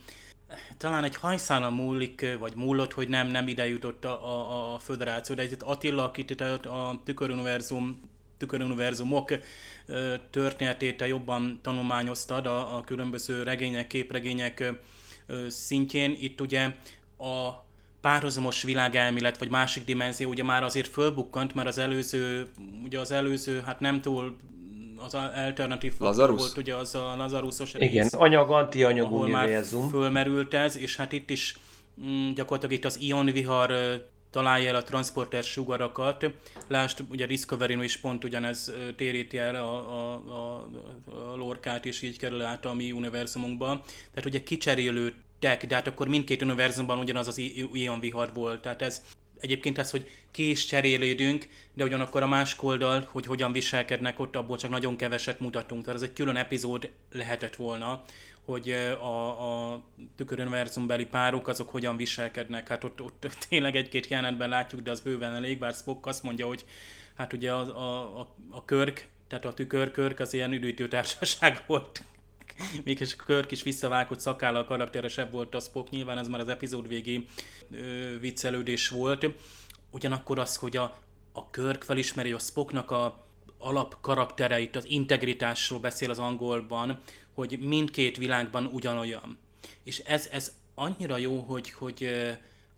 [0.76, 5.34] talán egy hajszálon múlik, vagy múlott, hogy nem, nem ide jutott a, a, a föderáció,
[5.34, 8.00] de itt Attila, akit a tüköruniverzum,
[8.36, 9.32] tüköruniverzumok
[10.30, 14.72] történetét jobban tanulmányoztad a, a különböző regények, képregények
[15.48, 16.16] szintjén.
[16.20, 16.64] Itt ugye
[17.18, 17.64] a
[18.00, 22.48] párhuzamos világelmélet, vagy másik dimenzió ugye már azért fölbukkant, mert az előző,
[22.84, 24.36] ugye az előző, hát nem túl
[24.96, 26.38] az alternatív Lazarus?
[26.38, 29.88] volt ugye az a Lazarusos Igen, anyag-antianyag univerzum.
[29.88, 31.56] fölmerült ez, és hát itt is
[32.04, 33.70] mm, gyakorlatilag itt az ionvihar
[34.36, 36.26] találja el a transporter sugarakat.
[36.68, 40.68] Lásd, ugye discovery is pont ugyanez téríti el a, a, a,
[41.32, 43.66] a lorkát, és így kerül át a mi univerzumunkba.
[44.10, 47.38] Tehát ugye kicserélődtek, de hát akkor mindkét univerzumban ugyanaz az
[47.72, 48.62] ionvihar volt.
[48.62, 49.02] Tehát ez
[49.40, 54.36] egyébként ez, hogy ki is cserélődünk, de ugyanakkor a másik oldal, hogy hogyan viselkednek ott,
[54.36, 55.84] abból csak nagyon keveset mutatunk.
[55.84, 58.04] Tehát ez egy külön epizód lehetett volna,
[58.46, 59.82] hogy a, a
[60.16, 62.68] tüköruniverzum párok azok hogyan viselkednek.
[62.68, 66.46] Hát ott, ott tényleg egy-két jelenetben látjuk, de az bőven elég, bár Spock azt mondja,
[66.46, 66.64] hogy
[67.14, 72.04] hát ugye a, a, a, a körk, tehát a tükörkörk az ilyen üdítőtársaság volt.
[72.84, 76.88] Mégis a Körk is visszavágott szakállal karakteresebb volt a Spock, nyilván ez már az epizód
[76.88, 77.26] végi
[77.70, 79.26] ö, viccelődés volt.
[79.90, 80.98] Ugyanakkor az, hogy a,
[81.32, 83.26] a Körk felismeri a Spocknak a
[83.58, 87.00] alap karaktereit, az integritásról beszél az angolban,
[87.36, 89.38] hogy mindkét világban ugyanolyan.
[89.82, 92.10] És ez, ez annyira jó, hogy, hogy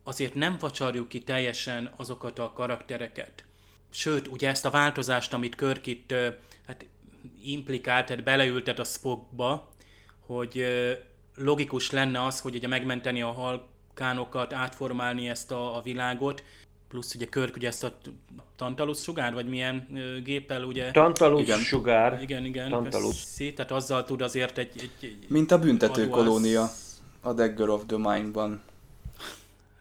[0.03, 3.45] azért nem vacsarjuk ki teljesen azokat a karaktereket.
[3.91, 6.15] Sőt, ugye ezt a változást, amit Körk itt
[6.67, 6.87] hát
[7.43, 9.69] implikált, tehát beleültet a Spockba,
[10.27, 10.67] hogy
[11.35, 16.45] logikus lenne az, hogy ugye megmenteni a halkánokat, átformálni ezt a, a világot,
[16.89, 17.93] plusz ugye Körk ugye ezt a
[18.57, 20.91] Tantalus sugár, vagy milyen ö, géppel ugye...
[20.91, 21.59] Tantalus igen.
[21.59, 22.23] sugár.
[22.23, 22.71] Igen, igen.
[22.71, 23.17] Tantalus.
[23.17, 24.71] Szét, tehát azzal tud azért egy...
[24.75, 26.71] egy, egy Mint a büntető kolónia
[27.21, 28.61] a Dagger of the Mind-ban.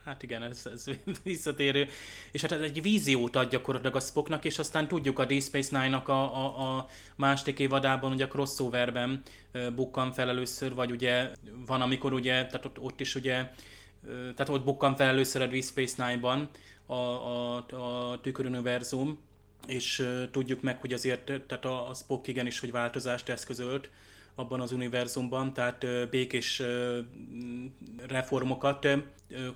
[0.07, 0.85] Hát igen, ez, ez
[1.23, 1.87] visszatérő.
[2.31, 5.79] És hát ez egy víziót ad gyakorlatilag a Spocknak, és aztán tudjuk a Deep Space
[5.79, 9.21] Nine-nak a, a, a második évadában, ugye a crossoverben
[9.75, 11.31] bukkan fel először, vagy ugye
[11.65, 13.51] van, amikor ugye, tehát ott, ott is ugye,
[14.05, 16.49] tehát ott bukkan fel először a Deep Space Nine-ban,
[16.87, 19.19] a, a, a tüköruniverzum,
[19.67, 23.89] és tudjuk meg, hogy azért tehát a, a Spock igenis, hogy változást eszközölt
[24.35, 26.61] abban az univerzumban, tehát békés
[28.07, 28.87] reformokat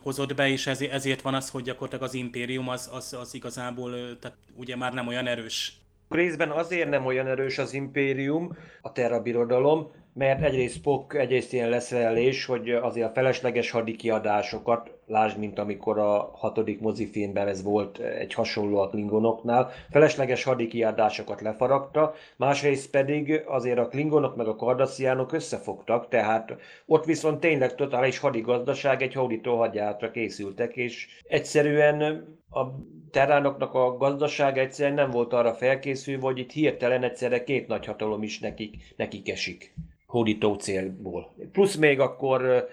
[0.02, 4.38] hozott be, és ezért, van az, hogy gyakorlatilag az impérium az, az, az igazából tehát
[4.56, 5.80] ugye már nem olyan erős.
[6.10, 11.70] Részben azért nem olyan erős az impérium, a Terra Birodalom, mert egyrészt Spock, egyrészt ilyen
[11.70, 18.34] leszerelés, hogy azért a felesleges hadikiadásokat, lásd, mint amikor a hatodik mozifilmben ez volt egy
[18.34, 26.08] hasonló a Klingonoknál, felesleges hadikiadásokat lefaragta, másrészt pedig azért a Klingonok meg a Kardasziánok összefogtak,
[26.08, 32.02] tehát ott viszont tényleg totális hadigazdaság, egy hódító hadjátra készültek, és egyszerűen
[32.50, 32.66] a
[33.12, 38.24] terránoknak a gazdaság egyszerűen nem volt arra felkészülve, hogy itt hirtelen egyszerre két nagy hatalom
[38.24, 39.74] is nekik, nekik esik
[40.12, 41.36] hódító célból.
[41.52, 42.68] Plusz még akkor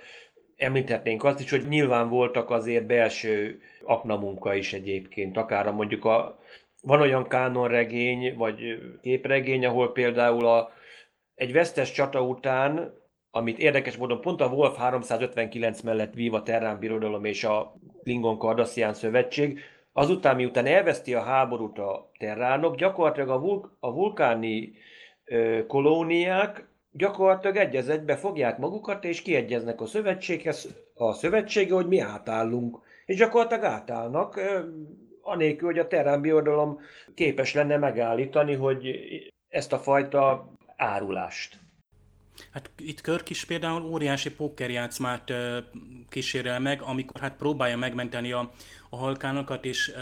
[0.57, 6.39] említhetnénk azt is, hogy nyilván voltak azért belső aknamunka is egyébként, akár mondjuk a,
[6.83, 8.61] van olyan kánonregény, vagy
[9.03, 10.71] képregény, ahol például a,
[11.35, 12.95] egy vesztes csata után,
[13.31, 18.39] amit érdekes módon pont a Wolf 359 mellett vív a Terrán Birodalom és a Klingon
[18.39, 19.61] Cardassian Szövetség,
[19.93, 24.73] azután, miután elveszti a háborút a terránok, gyakorlatilag a, vul- a vulkáni
[25.25, 26.68] ö, kolóniák
[26.99, 32.79] gyakorlatilag egy az egybe fogják magukat, és kiegyeznek a szövetséghez, a szövetsége, hogy mi átállunk.
[33.07, 34.41] És gyakorlatilag átállnak,
[35.23, 36.81] anélkül, hogy a birodalom
[37.15, 38.97] képes lenne megállítani, hogy
[39.49, 41.59] ezt a fajta árulást.
[42.53, 45.33] Hát itt Körk is például óriási pókerjátszmát
[46.09, 48.51] kísérel meg, amikor hát próbálja megmenteni a,
[48.91, 49.93] a halkánokat, és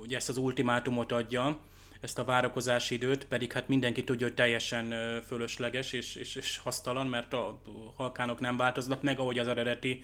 [0.00, 1.58] ugye ezt az ultimátumot adja,
[2.06, 4.94] ezt a várakozási időt, pedig hát mindenki tudja, hogy teljesen
[5.26, 7.60] fölösleges és, és, és hasztalan, mert a
[7.96, 10.02] halkánok nem változnak meg, ahogy az eredeti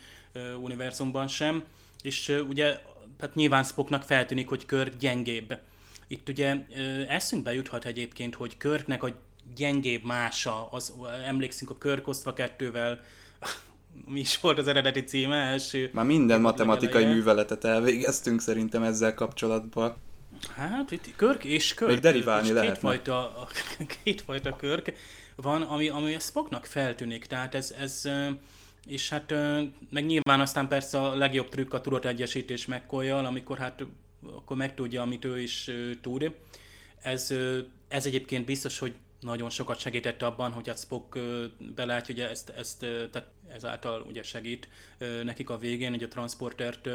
[0.61, 1.64] univerzumban sem.
[2.03, 2.80] és ugye
[3.20, 5.59] hát nyilván Spocknak feltűnik, hogy Kirk gyengébb.
[6.07, 6.57] Itt ugye
[7.09, 9.09] eszünkbe juthat egyébként, hogy Körknek a
[9.57, 10.92] gyengébb mása, az,
[11.26, 13.00] emlékszünk a Kirk osztva kettővel,
[14.12, 15.90] mi is volt az eredeti címe első.
[15.92, 19.96] Már minden matematikai műveletet elvégeztünk szerintem ezzel kapcsolatban.
[20.49, 21.90] Hát itt Körk és Körk.
[21.90, 22.72] Még deriválni és lehet.
[22.72, 23.49] Kétfajta,
[24.05, 24.93] kétfajta Körk
[25.36, 27.26] van, ami, ami a Spocknak feltűnik.
[27.26, 28.09] Tehát ez, ez
[28.86, 29.34] és hát
[29.90, 33.84] meg nyilván aztán persze a legjobb trükk a tudategyesítés mccoy amikor hát
[34.26, 35.70] akkor megtudja, amit ő is
[36.01, 36.34] tud.
[37.03, 37.34] Ez,
[37.88, 41.18] ez egyébként biztos, hogy nagyon sokat segített abban, hogy a Spock
[41.74, 44.68] belátja, hogy ezt, ezt tehát ezáltal ugye segít
[45.22, 46.88] nekik a végén, hogy a transportert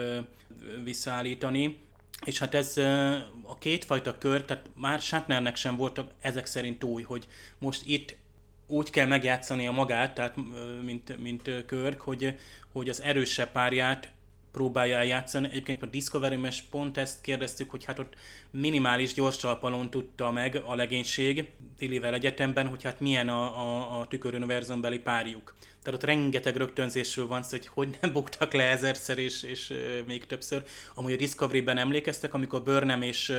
[0.83, 1.77] visszaállítani.
[2.25, 2.77] És hát ez
[3.43, 8.15] a kétfajta kör, tehát már Shatnernek sem voltak ezek szerint új, hogy most itt
[8.67, 10.35] úgy kell megjátszani a magát, tehát
[10.83, 12.37] mint, mint Körk, hogy,
[12.71, 14.11] hogy az erősebb párját
[14.51, 15.47] próbálja eljátszani.
[15.47, 18.13] Egyébként a discovery mes pont ezt kérdeztük, hogy hát ott
[18.51, 24.99] minimális gyorstalpalon tudta meg a legénység Tillivel egyetemben, hogy hát milyen a, a, a tüköruniverzumbeli
[24.99, 25.55] párjuk.
[25.87, 29.73] Tehát ott rengeteg rögtönzésről van szó, hogy hogy nem buktak le ezerszer és, és
[30.05, 30.63] még többször.
[30.93, 33.29] Amúgy a Discovery-ben emlékeztek, amikor Burnham és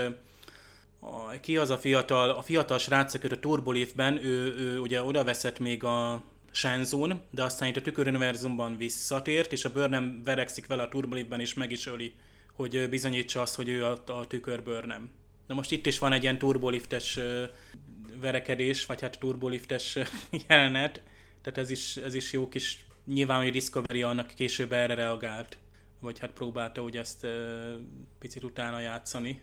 [1.01, 5.59] a, ki az a fiatal, a fiatal srác, a Turbolifben, ő, ő ugye oda veszett
[5.59, 10.89] még a Shenzon, de aztán itt a tüköruniverzumban visszatért, és a Burnham verekszik vele a
[10.89, 12.15] Turbolifben, és meg is öli,
[12.53, 15.11] hogy bizonyítsa azt, hogy ő a, a tükör Burnham.
[15.47, 17.19] Na most itt is van egy ilyen turboliftes
[18.21, 19.99] verekedés, vagy hát turboliftes
[20.49, 21.03] jelenet,
[21.43, 25.57] tehát ez is, ez is jó kis, nyilván, hogy Discovery annak később erre reagált,
[26.01, 27.27] vagy hát próbálta ugye ezt
[28.19, 29.41] picit utána játszani.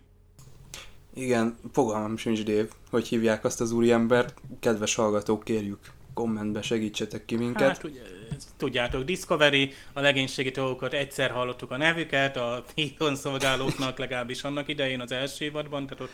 [1.13, 4.41] Igen, fogalmam sincs, Dave, hogy hívják azt az úriembert.
[4.59, 5.79] Kedves hallgatók, kérjük,
[6.13, 7.67] kommentbe segítsetek ki minket.
[7.67, 8.01] Hát, ugye,
[8.57, 14.99] tudjátok, Discovery, a legénységi dolgokat egyszer hallottuk a nevüket, a Titan szolgálóknak legalábbis annak idején
[15.01, 16.13] az első évadban, tehát ott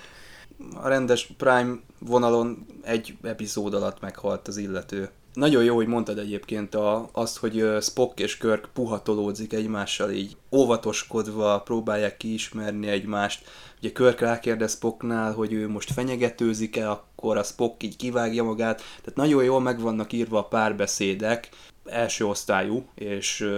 [0.74, 5.10] a rendes Prime vonalon egy epizód alatt meghalt az illető.
[5.34, 11.62] Nagyon jó, hogy mondtad egyébként a, azt, hogy Spock és Kirk puhatolódzik egymással, így óvatoskodva
[11.62, 13.50] próbálják kiismerni egymást.
[13.80, 18.78] Ugye Kirk rákérdez Spocknál, hogy ő most fenyegetőzik-e, akkor a Spock így kivágja magát.
[18.78, 21.50] Tehát nagyon jól meg vannak írva a párbeszédek,
[21.86, 23.50] első osztályú, és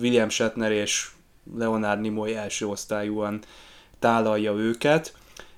[0.00, 1.10] William Shatner és
[1.56, 3.40] Leonard Nimoy első osztályúan
[3.98, 5.14] tálalja őket.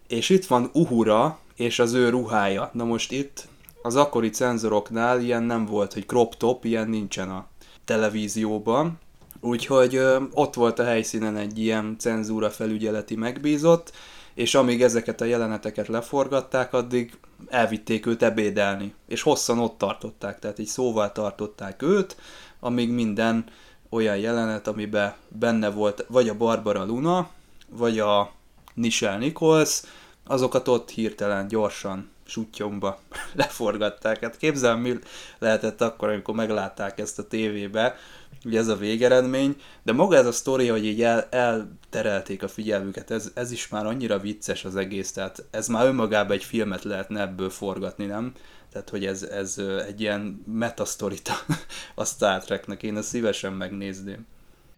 [0.07, 2.71] És itt van Uhura és az ő ruhája.
[2.73, 3.49] Na most itt
[3.83, 7.47] az akkori cenzoroknál ilyen nem volt, hogy crop top, ilyen nincsen a
[7.85, 8.99] televízióban.
[9.41, 13.93] Úgyhogy ö, ott volt a helyszínen egy ilyen cenzúra felügyeleti megbízott,
[14.35, 17.19] és amíg ezeket a jeleneteket leforgatták, addig
[17.49, 18.95] elvitték őt ebédelni.
[19.07, 22.17] És hosszan ott tartották, tehát így szóval tartották őt,
[22.61, 23.45] amíg minden
[23.91, 27.29] olyan jelenet, amiben benne volt vagy a Barbara Luna,
[27.69, 28.31] vagy a
[28.75, 29.83] Nichelle Nichols,
[30.27, 33.01] azokat ott hirtelen, gyorsan, sutyomba
[33.35, 34.21] leforgatták.
[34.21, 34.99] Hát képzelem, mi
[35.39, 37.97] lehetett akkor, amikor meglátták ezt a tévébe,
[38.45, 43.11] ugye ez a végeredmény, de maga ez a sztori, hogy így el, elterelték a figyelmüket,
[43.11, 47.21] ez, ez is már annyira vicces az egész, tehát ez már önmagában egy filmet lehetne
[47.21, 48.33] ebből forgatni, nem?
[48.73, 51.33] Tehát, hogy ez, ez egy ilyen metasztorita
[51.95, 54.27] a Star Treknek, én ezt szívesen megnézném.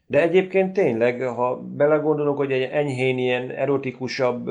[0.07, 4.51] De egyébként tényleg, ha belegondolok, hogy egy enyhén ilyen erotikusabb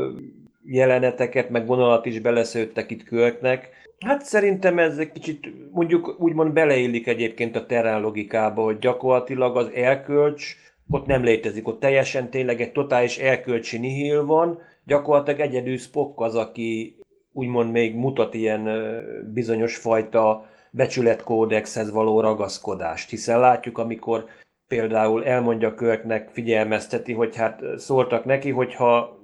[0.64, 7.08] jeleneteket, meg vonalat is beleszőttek itt Körknek, Hát szerintem ez egy kicsit mondjuk úgymond beleillik
[7.08, 10.56] egyébként a terán logikába, hogy gyakorlatilag az elkölcs
[10.90, 16.36] ott nem létezik, ott teljesen tényleg egy totális elkölcsi nihil van, gyakorlatilag egyedül Spock az,
[16.36, 16.96] aki
[17.34, 18.70] úgymond még mutat ilyen
[19.34, 24.26] bizonyos fajta becsületkódexhez való ragaszkodást, hiszen látjuk, amikor
[24.68, 29.19] például elmondja Körknek, figyelmezteti, hogy hát szóltak neki, hogyha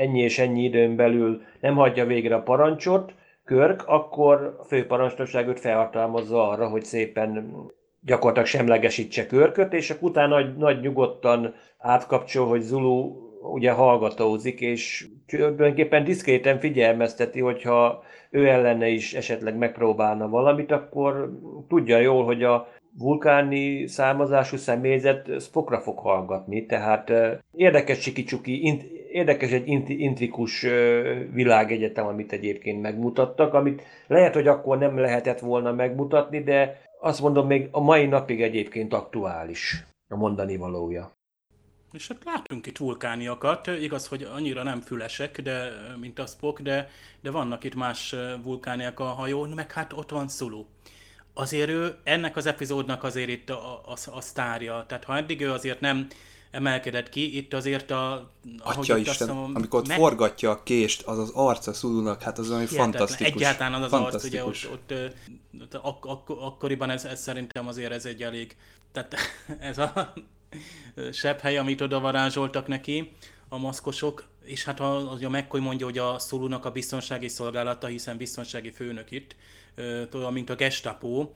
[0.00, 5.60] ennyi és ennyi időn belül nem hagyja végre a parancsot, Körk, akkor a főparancsnokság őt
[5.60, 7.54] felhatalmazza arra, hogy szépen
[8.00, 15.08] gyakorlatilag semlegesítse Körköt, és akkor utána nagy, nagy nyugodtan átkapcsol, hogy Zulu ugye hallgatózik, és
[15.26, 21.30] tulajdonképpen diszkréten figyelmezteti, hogyha ő ellene is esetleg megpróbálna valamit, akkor
[21.68, 27.12] tudja jól, hogy a vulkáni származású személyzet Spockra fog hallgatni, tehát
[27.52, 28.66] érdekes csikicsuki,
[29.12, 30.60] érdekes egy intrikus
[31.32, 37.46] világegyetem, amit egyébként megmutattak, amit lehet, hogy akkor nem lehetett volna megmutatni, de azt mondom,
[37.46, 41.12] még a mai napig egyébként aktuális a mondani valója.
[41.92, 45.68] És hát látunk itt vulkániakat, igaz, hogy annyira nem fülesek, de,
[46.00, 46.88] mint a Spock, de,
[47.20, 50.64] de vannak itt más vulkániak a hajón, meg hát ott van Sulu
[51.34, 54.84] azért ő ennek az epizódnak azért itt a, a, a sztárja.
[54.88, 56.06] Tehát ha eddig ő azért nem
[56.50, 58.30] emelkedett ki, itt azért a...
[58.58, 59.96] Atya Isten, mondom, amikor ott meg...
[59.96, 63.32] forgatja a kést, az az arca szululnak, hát az olyan fantasztikus.
[63.32, 64.92] Egyáltalán az az arc, ugye ott, ott,
[65.60, 68.56] ott ak- ak- akkoriban ez, ez szerintem azért ez egy elég,
[68.92, 69.16] tehát
[69.70, 70.12] ez a
[71.12, 73.12] sebb hely, amit oda varázsoltak neki
[73.48, 78.16] a maszkosok, és hát az a McCoy mondja, hogy a Szolunak a biztonsági szolgálata, hiszen
[78.16, 79.36] biztonsági főnök itt,
[80.10, 81.30] tudom, mint a gestapo,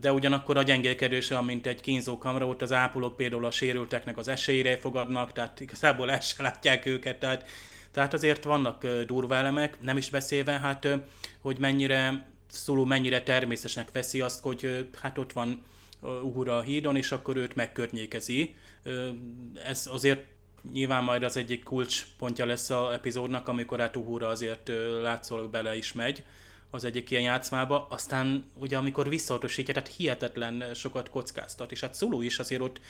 [0.00, 4.76] de ugyanakkor a gyengélkedős, mint egy kínzókamra, ott az ápolók például a sérülteknek az esélyre
[4.76, 7.48] fogadnak, tehát igazából el se látják őket, tehát,
[7.90, 10.88] tehát azért vannak durva elemek, nem is beszélve, hát,
[11.40, 15.62] hogy mennyire Szulú mennyire természetesnek veszi azt, hogy hát ott van
[16.00, 18.54] Uhura a hídon, és akkor őt megkörnyékezi.
[19.64, 20.24] Ez azért
[20.72, 24.70] nyilván majd az egyik kulcspontja lesz a epizódnak, amikor hát Uhura azért
[25.02, 26.24] látszólag bele is megy
[26.74, 32.22] az egyik ilyen játszmába, aztán ugye amikor visszautasítja, tehát hihetetlen sokat kockáztat, és hát Szulú
[32.22, 32.80] is azért ott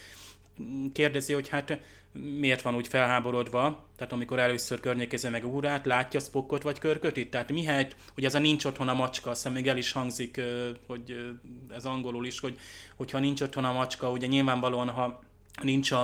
[0.93, 1.79] kérdezi, hogy hát
[2.13, 7.53] miért van úgy felháborodva, tehát amikor először környékezze meg Uhurát, látja Spockot vagy Körköt Tehát
[7.53, 10.41] mihelyt, hogy ez a nincs otthon a macska, azt még el is hangzik,
[10.87, 11.35] hogy
[11.75, 12.59] ez angolul is, hogy
[12.97, 15.23] hogyha nincs otthon a macska, ugye nyilvánvalóan, ha
[15.63, 16.01] nincs a,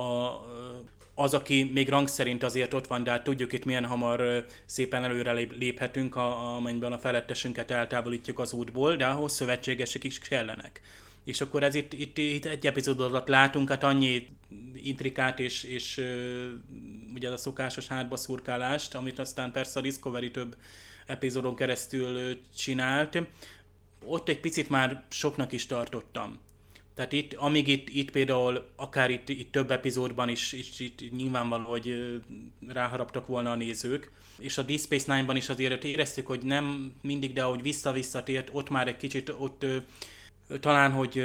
[0.00, 0.40] a
[1.18, 5.04] az, aki még rang szerint azért ott van, de hát tudjuk itt milyen hamar szépen
[5.04, 10.80] előre léphetünk, amennyiben a felettesünket eltávolítjuk az útból, de ahhoz szövetségesek is kellenek.
[11.24, 14.28] És akkor ez itt, itt, itt egy epizódot látunk, hát annyi
[14.74, 16.00] intrikát és, és
[17.14, 20.56] ugye a szokásos hátba szurkálást, amit aztán persze a Discovery több
[21.06, 23.22] epizódon keresztül csinált.
[24.04, 26.38] Ott egy picit már soknak is tartottam.
[26.98, 31.64] Tehát itt, amíg itt, itt például, akár itt, itt több epizódban is, is itt nyilvánvaló,
[31.64, 32.18] hogy
[32.68, 37.32] ráharaptak volna a nézők, és a Deep Space Nine-ban is azért éreztük, hogy nem mindig,
[37.32, 39.66] de ahogy vissza-visszatért, ott már egy kicsit, ott
[40.60, 41.24] talán, hogy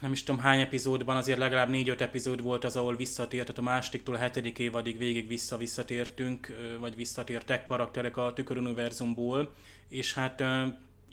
[0.00, 3.64] nem is tudom hány epizódban, azért legalább négy-öt epizód volt az, ahol visszatért, tehát a
[3.64, 9.54] másodiktól a hetedik évadig végig vissza-visszatértünk, vagy visszatértek karakterek a tüköruniverzumból,
[9.88, 10.42] és hát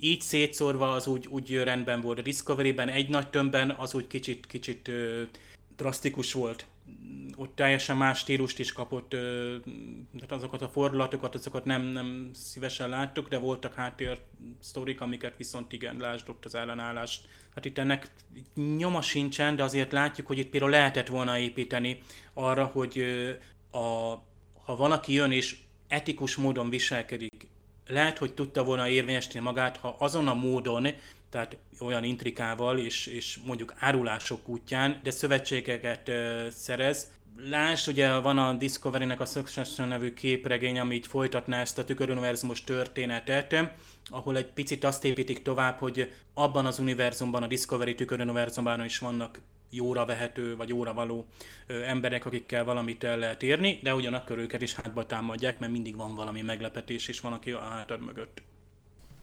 [0.03, 2.19] így szétszórva az úgy, úgy rendben volt.
[2.19, 5.21] A Discovery-ben egy nagy tömbben az úgy kicsit, kicsit ö,
[5.75, 6.65] drasztikus volt.
[7.35, 9.55] Ott teljesen más stílust is kapott, ö,
[10.15, 14.19] tehát azokat a fordulatokat, azokat nem, nem szívesen láttuk, de voltak háttér
[14.59, 17.27] sztorik, amiket viszont igen, lásd ott az ellenállást.
[17.55, 18.11] Hát itt ennek
[18.77, 21.99] nyoma sincsen, de azért látjuk, hogy itt például lehetett volna építeni
[22.33, 23.03] arra, hogy
[23.71, 23.77] a,
[24.63, 27.32] ha van, aki jön és etikus módon viselkedik,
[27.87, 30.87] lehet, hogy tudta volna érvényesíteni magát, ha azon a módon,
[31.29, 37.11] tehát olyan intrikával és, és mondjuk árulások útján, de szövetségeket uh, szerez.
[37.37, 42.63] Lásd, ugye van a Discovery-nek a Succession nevű képregény, ami így folytatná ezt a tüköruniverzumos
[42.63, 43.55] történetet,
[44.09, 49.39] ahol egy picit azt építik tovább, hogy abban az univerzumban, a Discovery tüköruniverzumban is vannak
[49.75, 51.25] jóra vehető, vagy jóra való
[51.67, 56.15] emberek, akikkel valamit el lehet érni, de ugyanakkor őket is hátba támadják, mert mindig van
[56.15, 58.41] valami meglepetés, és van, aki a hátad mögött.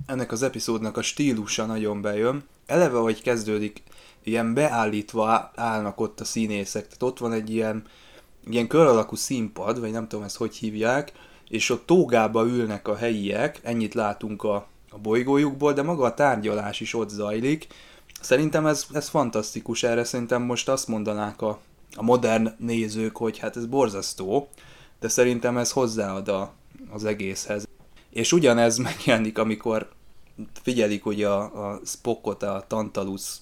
[0.06, 2.44] Ennek az epizódnak a stílusa nagyon bejön.
[2.66, 3.82] Eleve, hogy kezdődik,
[4.24, 7.84] ilyen beállítva állnak ott a színészek, tehát ott van egy ilyen,
[8.46, 11.12] ilyen kör alakú színpad, vagy nem tudom ezt hogy hívják,
[11.48, 16.80] és ott tógába ülnek a helyiek, ennyit látunk a, a bolygójukból, de maga a tárgyalás
[16.80, 17.66] is ott zajlik,
[18.20, 21.58] Szerintem ez, ez fantasztikus, erre szerintem most azt mondanák a,
[21.96, 24.48] a modern nézők, hogy hát ez borzasztó,
[25.00, 26.52] de szerintem ez hozzáad a,
[26.90, 27.68] az egészhez.
[28.10, 29.88] És ugyanez megjelenik, amikor
[30.62, 33.36] figyelik ugye a, a Spockot a Tantalus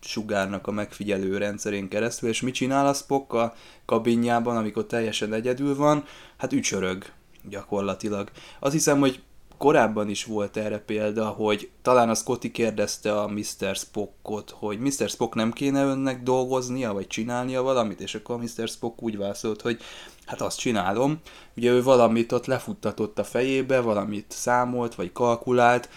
[0.00, 3.54] sugárnak a megfigyelő rendszerén keresztül, és mit csinál a Spock a
[3.84, 6.04] kabinjában, amikor teljesen egyedül van?
[6.36, 7.04] Hát ücsörög
[7.48, 8.30] gyakorlatilag.
[8.60, 9.22] Azt hiszem, hogy
[9.64, 13.76] korábban is volt erre példa, hogy talán a Scotty kérdezte a Mr.
[13.76, 15.08] Spockot, hogy Mr.
[15.08, 18.68] Spock nem kéne önnek dolgoznia, vagy csinálnia valamit, és akkor a Mr.
[18.68, 19.80] Spock úgy válaszolt, hogy
[20.26, 21.20] hát azt csinálom.
[21.56, 25.88] Ugye ő valamit ott lefuttatott a fejébe, valamit számolt, vagy kalkulált,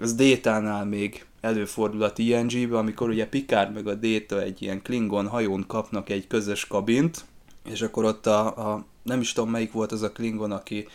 [0.00, 5.28] az Détánál még előfordul a TNG-be, amikor ugye Picard meg a Déta egy ilyen Klingon
[5.28, 7.24] hajón kapnak egy közös kabint,
[7.64, 10.86] és akkor ott a, a nem is tudom melyik volt az a Klingon, aki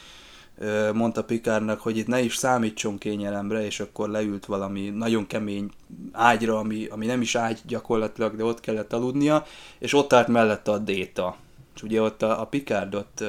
[0.93, 5.71] mondta Pikárnak, hogy itt ne is számítson kényelemre, és akkor leült valami nagyon kemény
[6.11, 9.45] ágyra, ami, ami nem is ágy gyakorlatilag, de ott kellett aludnia,
[9.79, 11.37] és ott állt mellette a Déta.
[11.75, 13.23] És ugye ott a, a Picard ott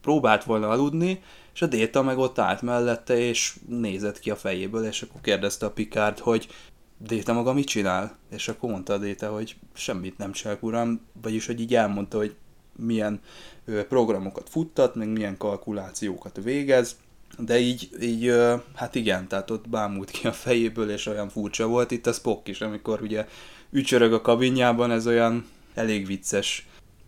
[0.00, 1.22] próbált volna aludni,
[1.54, 5.66] és a Déta meg ott állt mellette, és nézett ki a fejéből, és akkor kérdezte
[5.66, 6.48] a Picard, hogy
[6.98, 8.16] Déta maga mit csinál?
[8.30, 12.34] És akkor mondta a Déta, hogy semmit nem csinál, uram, vagyis, hogy így elmondta, hogy
[12.76, 13.20] milyen
[13.88, 16.96] programokat futtat, meg milyen kalkulációkat végez,
[17.38, 18.34] de így, így,
[18.74, 22.48] hát igen, tehát ott bámult ki a fejéből, és olyan furcsa volt itt a Spock
[22.48, 23.26] is, amikor ugye
[23.70, 26.66] ücsörög a kabinjában, ez olyan elég vicces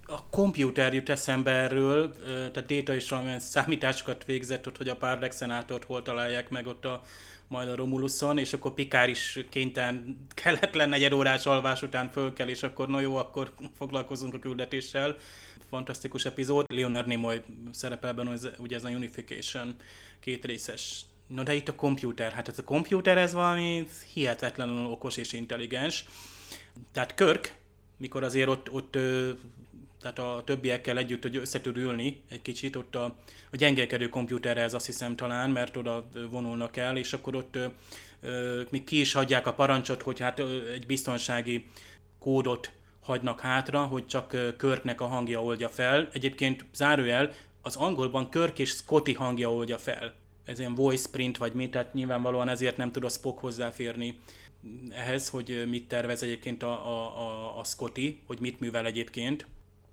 [0.09, 5.85] a komputer jut eszembe erről, tehát Data is valamilyen számításokat végzett ott, hogy a Parlexenátort
[5.85, 7.03] hol találják meg ott a
[7.49, 12.33] majd a Romuluson, és akkor Pikár is kénytelen kellett lenne egy órás alvás után föl
[12.33, 15.17] kell, és akkor no jó, akkor foglalkozunk a küldetéssel.
[15.69, 16.73] Fantasztikus epizód.
[16.73, 19.75] Leonard Nimoy szerepel benne, ugye ez a Unification
[20.21, 21.01] két részes.
[21.27, 26.05] No de itt a komputer, hát ez a komputer ez valami hihetetlenül okos és intelligens.
[26.93, 27.55] Tehát Körk,
[27.97, 28.99] mikor azért ott, ott
[30.01, 33.05] tehát a többiekkel együtt, hogy össze ülni egy kicsit, ott a,
[33.53, 37.59] a gyengelkedő komputerhez azt hiszem talán, mert oda vonulnak el, és akkor ott
[38.21, 40.39] ö, még ki is hagyják a parancsot, hogy hát
[40.73, 41.67] egy biztonsági
[42.19, 42.71] kódot
[43.07, 46.09] hagynak hátra, hogy csak Körknek a hangja oldja fel.
[46.13, 47.33] Egyébként zárójel,
[47.63, 50.15] az angolban Körk és Scotty hangja oldja fel.
[50.45, 54.19] Ez ilyen voice print vagy mi, tehát nyilvánvalóan ezért nem tud a Spock hozzáférni
[54.91, 59.47] ehhez, hogy mit tervez egyébként a, a, a, a Scotty, hogy mit művel egyébként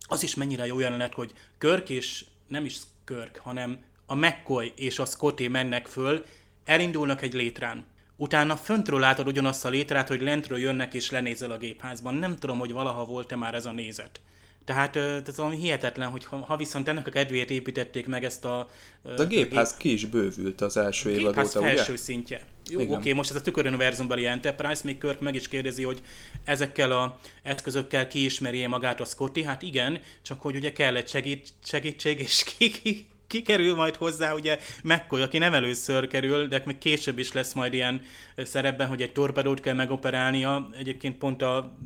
[0.07, 4.99] az is mennyire jó jelenet, hogy Körk és nem is Körk, hanem a McCoy és
[4.99, 6.25] a Scotty mennek föl,
[6.65, 7.85] elindulnak egy létrán.
[8.23, 12.13] Utána föntről látod ugyanazt a létrát, hogy lentről jönnek és lenézel a gépházban.
[12.13, 14.21] Nem tudom, hogy valaha volt-e már ez a nézet.
[14.65, 18.69] Tehát ez valami hihetetlen, hogy ha, ha viszont ennek a kedvéért építették meg ezt a...
[19.15, 21.75] De a gépház ki is bővült az első évad óta, ugye?
[21.75, 22.41] felső szintje.
[22.69, 26.01] Jó, oké, most ez a tüköruniverzumbeli Enterprise, még Kirk meg is kérdezi, hogy
[26.43, 31.47] ezekkel a eszközökkel kiismeri magát a Scotty, hát igen, csak hogy ugye kell egy segít,
[31.63, 36.61] segítség, és ki, ki, ki kerül majd hozzá, ugye McCoy, aki nem először kerül, de
[36.65, 38.01] még később is lesz majd ilyen
[38.37, 41.77] szerepben, hogy egy torpedót kell megoperálnia, egyébként pont a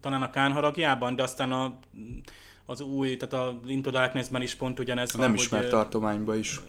[0.00, 1.78] talán a Kán haragjában, de aztán a,
[2.66, 6.60] az új, tehát a Into Darkness-ben is pont ugyanez van, Nem ismert hogy, tartományban is.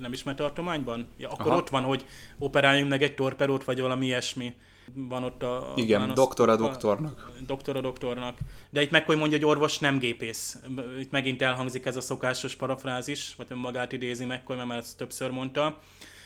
[0.00, 1.08] Nem ismert tartományban?
[1.16, 1.56] Ja, akkor Aha.
[1.56, 2.04] ott van, hogy
[2.38, 4.54] operáljunk meg egy torpedót, vagy valami ilyesmi.
[4.94, 5.72] Van ott a...
[5.76, 7.30] Igen, doktora doktornak.
[7.40, 8.38] A, doktora doktornak.
[8.70, 10.58] De itt meg, hogy mondja, hogy orvos nem gépész.
[11.00, 15.30] Itt megint elhangzik ez a szokásos parafrázis, vagy magát idézi meg, mert már ezt többször
[15.30, 15.78] mondta.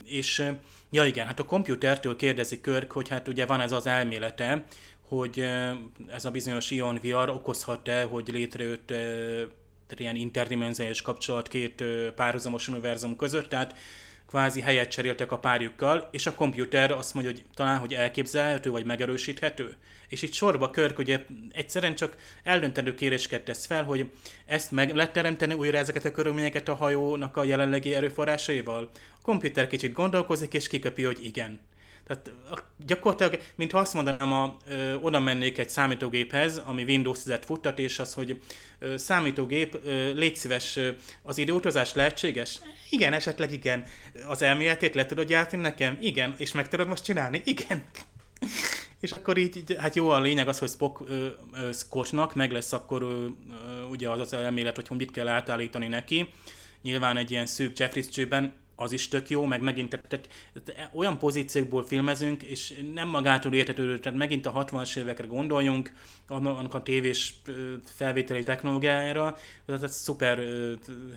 [0.05, 0.51] És
[0.91, 4.65] ja igen, hát a komputertől kérdezi Körk, hogy hát ugye van ez az elmélete,
[5.09, 5.49] hogy
[6.09, 8.93] ez a bizonyos ion VR okozhat-e, hogy létrejött
[9.97, 11.85] ilyen interdimenziális kapcsolat két
[12.15, 13.75] párhuzamos univerzum között, tehát
[14.27, 18.85] kvázi helyet cseréltek a párjukkal, és a komputer azt mondja, hogy talán, hogy elképzelhető, vagy
[18.85, 19.77] megerősíthető.
[20.09, 24.11] És itt sorba Körk ugye egyszerűen csak eldöntendő kérésket tesz fel, hogy
[24.47, 28.91] ezt meg lehet teremteni újra ezeket a körülményeket a hajónak a jelenlegi erőforrásaival.
[28.95, 31.61] A komputer kicsit gondolkozik, és kiköpi, hogy igen.
[32.07, 32.33] Tehát
[32.87, 37.99] gyakorlatilag, mintha azt mondanám, a, ö, oda mennék egy számítógéphez, ami Windows 10-et futtat, és
[37.99, 38.41] az, hogy
[38.97, 39.79] számítógép,
[40.15, 40.79] légy szíves,
[41.23, 42.59] az időutazás lehetséges?
[42.91, 43.85] Igen, esetleg igen.
[44.27, 45.99] Az elméletét le tudod gyártani nekem?
[46.01, 46.35] Igen.
[46.39, 47.43] És meg tudod most csinálni?
[47.45, 47.85] Igen.
[49.01, 51.27] És akkor így, hát jó, a lényeg az, hogy Spock ö,
[51.73, 53.29] Scottnak meg lesz akkor ö, ö,
[53.91, 56.29] ugye az az elmélet, hogy mit kell átállítani neki.
[56.83, 58.07] Nyilván egy ilyen szűk Jeffries
[58.77, 60.29] az is tök jó, meg megint tehát,
[60.65, 65.93] tehát olyan pozíciókból filmezünk, és nem magától értetődő, tehát megint a 60-as évekre gondoljunk,
[66.29, 67.35] annak a tévés
[67.85, 70.41] felvételi technológiájára, tehát szuper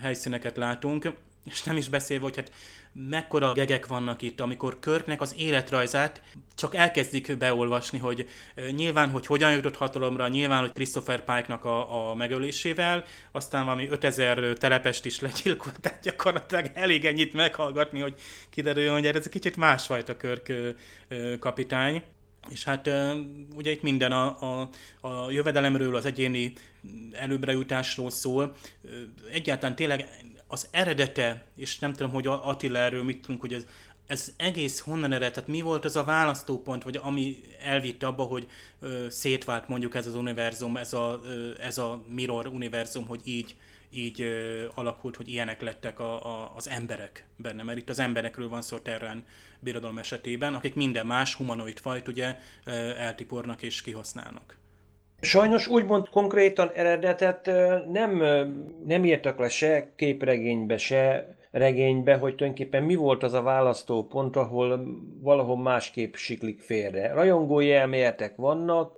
[0.01, 1.11] helyszíneket látunk,
[1.43, 2.51] és nem is beszélve, hogy hát
[3.09, 6.21] mekkora gegek vannak itt, amikor Körknek az életrajzát
[6.55, 8.29] csak elkezdik beolvasni, hogy
[8.71, 14.53] nyilván, hogy hogyan jutott hatalomra, nyilván, hogy Christopher Pike-nak a, a megölésével, aztán valami 5000
[14.57, 18.15] telepest is legyilkolt, tehát gyakorlatilag elég ennyit meghallgatni, hogy
[18.49, 20.53] kiderüljön, hogy ez egy kicsit másfajta Körk
[21.39, 22.03] kapitány.
[22.49, 22.89] És hát
[23.55, 24.69] ugye itt minden a, a,
[25.01, 26.53] a jövedelemről, az egyéni
[27.11, 28.55] előbbre jutásról szól.
[29.31, 30.09] Egyáltalán tényleg
[30.47, 33.65] az eredete, és nem tudom, hogy Attila erről mit tudunk, hogy ez,
[34.07, 38.47] ez egész honnan ered, tehát mi volt az a választópont, vagy ami elvitte abba, hogy
[38.79, 43.55] ö, szétvált mondjuk ez az univerzum, ez a, ö, ez a mirror univerzum, hogy így,
[43.89, 48.49] így ö, alakult, hogy ilyenek lettek a, a, az emberek benne, mert itt az emberekről
[48.49, 49.25] van szó Terrán
[49.59, 54.57] birodalom esetében, akik minden más humanoid fajt ugye ö, eltipornak és kihasználnak.
[55.21, 57.45] Sajnos úgymond konkrétan eredetet
[57.91, 58.23] nem,
[58.85, 64.87] nem írtak le se képregénybe, se regénybe, hogy tulajdonképpen mi volt az a választópont, ahol
[65.21, 67.13] valahol másképp siklik félre.
[67.13, 68.93] Rajongói elméletek vannak,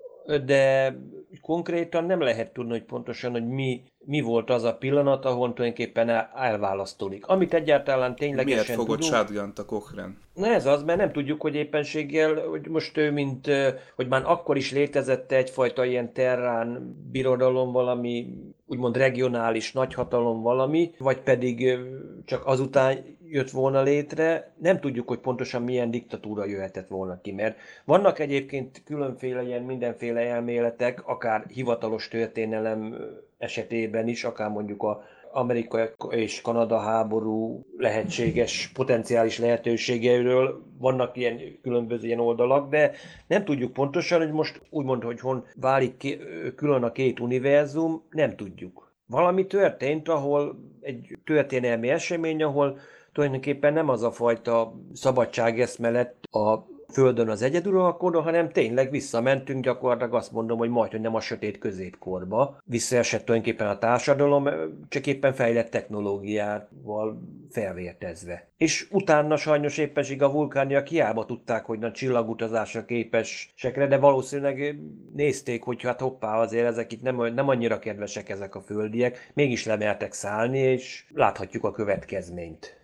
[0.45, 0.95] de
[1.41, 6.10] konkrétan nem lehet tudni, hogy pontosan, hogy mi, mi volt az a pillanat, ahol tulajdonképpen
[6.10, 7.26] el, elválasztódik.
[7.26, 10.14] Amit egyáltalán ténylegesen Miért fogott shotgun a Cochrane?
[10.34, 13.47] Na ez az, mert nem tudjuk, hogy éppenséggel, hogy most ő, mint,
[13.95, 18.34] hogy már akkor is létezett egyfajta ilyen terrán birodalom, valami
[18.66, 21.78] úgymond regionális nagyhatalom valami, vagy pedig
[22.26, 27.57] csak azután jött volna létre, nem tudjuk, hogy pontosan milyen diktatúra jöhetett volna ki, mert
[27.86, 32.95] vannak egyébként különféle ilyen mindenféle elméletek, akár hivatalos történelem
[33.40, 42.06] esetében is, akár mondjuk a Amerika és Kanada háború lehetséges, potenciális lehetőségeiről vannak ilyen különböző
[42.06, 42.92] ilyen oldalak, de
[43.28, 46.20] nem tudjuk pontosan, hogy most úgymond, hogy hon válik ki,
[46.56, 48.92] külön a két univerzum, nem tudjuk.
[49.06, 52.80] Valami történt, ahol egy történelmi esemény, ahol
[53.14, 56.60] tulajdonképpen nem az a fajta szabadságeszme lett a
[56.92, 61.58] Földön az egyeduralkodó, hanem tényleg visszamentünk gyakorlatilag azt mondom, hogy majd, hogy nem a sötét
[61.58, 62.58] középkorba.
[62.64, 64.50] Visszaesett tulajdonképpen a társadalom,
[64.90, 68.48] csak éppen fejlett technológiával felvértezve.
[68.58, 74.80] És utána sajnos éppenség a vulkániak hiába tudták, hogy nagy csillagutazásra képesekre, de valószínűleg
[75.16, 79.66] nézték, hogy hát hoppá, azért ezek itt nem, nem annyira kedvesek ezek a földiek, mégis
[79.66, 82.78] lemeltek szállni, és láthatjuk a következményt.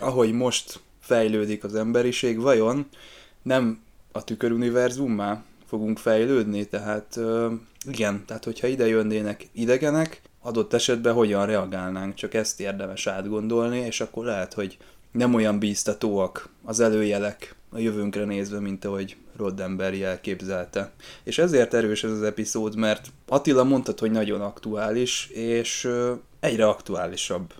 [0.00, 2.88] Ahogy most fejlődik az emberiség, vajon
[3.44, 3.82] nem
[4.12, 7.20] a tüköruniverzummá fogunk fejlődni, tehát
[7.86, 14.00] igen, tehát hogyha ide jönnének idegenek, adott esetben hogyan reagálnánk, csak ezt érdemes átgondolni, és
[14.00, 14.76] akkor lehet, hogy
[15.12, 20.92] nem olyan bíztatóak az előjelek a jövőnkre nézve, mint ahogy Roddenberry elképzelte.
[21.22, 25.88] És ezért erős ez az epizód, mert Attila mondtad, hogy nagyon aktuális, és
[26.40, 27.54] egyre aktuálisabb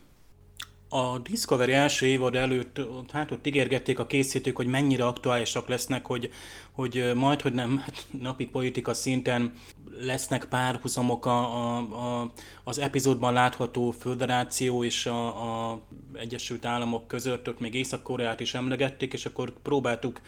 [0.94, 2.80] a Discovery első évad előtt,
[3.12, 6.30] hát ott ígérgették a készítők, hogy mennyire aktuálisak lesznek, hogy,
[6.72, 9.52] hogy majd, hogy nem hát napi politika szinten
[10.00, 12.32] lesznek párhuzamok a, a, a,
[12.64, 15.80] az epizódban látható föderáció és a, a
[16.12, 20.20] Egyesült Államok között, ott még Észak-Koreát is emlegették, és akkor próbáltuk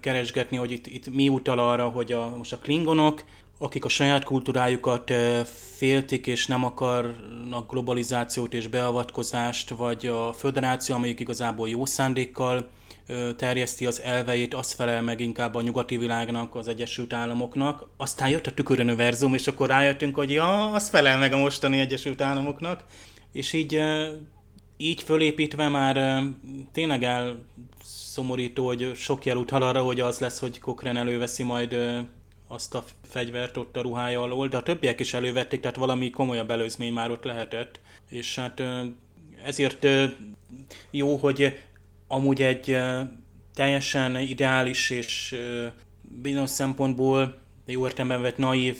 [0.00, 3.24] keresgetni, hogy itt, itt mi utal arra, hogy a, most a klingonok
[3.58, 5.12] akik a saját kultúrájukat
[5.76, 12.68] féltik és nem akarnak globalizációt és beavatkozást, vagy a föderáció, amelyik igazából jó szándékkal
[13.36, 17.88] terjeszti az elveit, az felel meg inkább a nyugati világnak, az Egyesült Államoknak.
[17.96, 22.20] Aztán jött a tüköruniverzum, és akkor rájöttünk, hogy ja, az felel meg a mostani Egyesült
[22.20, 22.84] Államoknak.
[23.32, 23.80] És így,
[24.76, 26.22] így fölépítve már
[26.72, 27.44] tényleg el
[27.84, 31.76] szomorító, hogy sok jel utal arra, hogy az lesz, hogy Cochrane előveszi majd
[32.54, 36.50] azt a fegyvert ott a ruhája alól, de a többiek is elővették, tehát valami komolyabb
[36.50, 37.80] előzmény már ott lehetett.
[38.08, 38.62] És hát
[39.44, 39.86] ezért
[40.90, 41.58] jó, hogy
[42.06, 42.76] amúgy egy
[43.54, 45.36] teljesen ideális és
[46.02, 48.78] bizonyos szempontból jó értelemben vett naív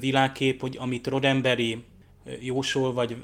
[0.00, 1.84] világkép, hogy amit Rodemberi
[2.40, 3.16] jósol vagy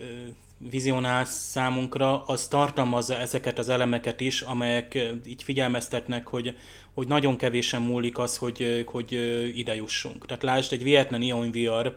[0.71, 6.57] vizionál számunkra, az tartalmazza ezeket az elemeket is, amelyek így figyelmeztetnek, hogy,
[6.99, 9.13] hogy nagyon kevésen múlik az, hogy, hogy
[9.55, 10.27] ide jussunk.
[10.27, 11.97] Tehát lásd, egy Vietnam Ion VR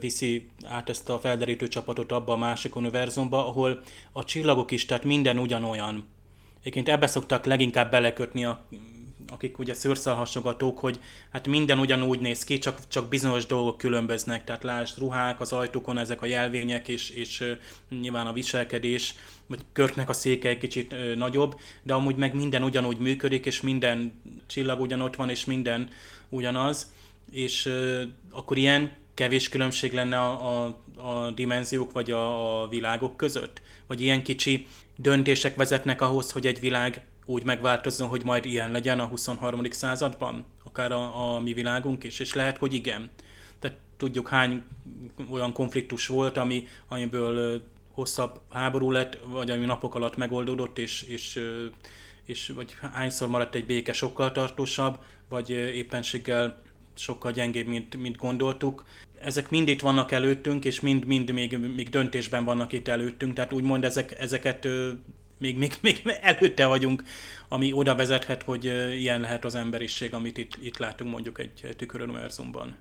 [0.00, 5.04] viszi át ezt a felderítő csapatot abba a másik univerzumba, ahol a csillagok is, tehát
[5.04, 6.08] minden ugyanolyan.
[6.60, 8.64] Egyébként ebbe szoktak leginkább belekötni a
[9.28, 11.00] akik ugye szőrszalhasogatók, hogy
[11.32, 15.98] hát minden ugyanúgy néz ki, csak, csak bizonyos dolgok különböznek, tehát lásd, ruhák az ajtókon,
[15.98, 17.56] ezek a jelvények, és, és
[18.00, 19.14] nyilván a viselkedés,
[19.46, 24.22] vagy körknek a széke egy kicsit nagyobb, de amúgy meg minden ugyanúgy működik, és minden
[24.46, 25.88] csillag ugyanott van, és minden
[26.28, 26.92] ugyanaz,
[27.30, 27.70] és
[28.30, 33.62] akkor ilyen kevés különbség lenne a, a, a dimenziók vagy a, a világok között?
[33.86, 34.66] Vagy ilyen kicsi
[34.96, 39.70] döntések vezetnek ahhoz, hogy egy világ úgy megváltozzon, hogy majd ilyen legyen a 23.
[39.70, 43.10] században, akár a, a mi világunk is, és lehet, hogy igen.
[43.58, 44.62] Tehát tudjuk hány
[45.30, 47.62] olyan konfliktus volt, ami, amiből
[47.92, 51.40] hosszabb háború lett, vagy ami napok alatt megoldódott, és, és,
[52.24, 54.98] és vagy hányszor maradt egy béke sokkal tartósabb,
[55.28, 56.62] vagy éppenséggel
[56.94, 58.84] sokkal gyengébb, mint, mint gondoltuk.
[59.20, 63.52] Ezek mind itt vannak előttünk, és mind, mind még, még döntésben vannak itt előttünk, tehát
[63.52, 64.68] úgymond ezek, ezeket
[65.38, 67.02] még, még, még előtte vagyunk,
[67.48, 68.64] ami oda vezethet, hogy
[69.00, 72.76] ilyen lehet az emberiség, amit itt, itt látunk mondjuk egy tüköruniverzumban.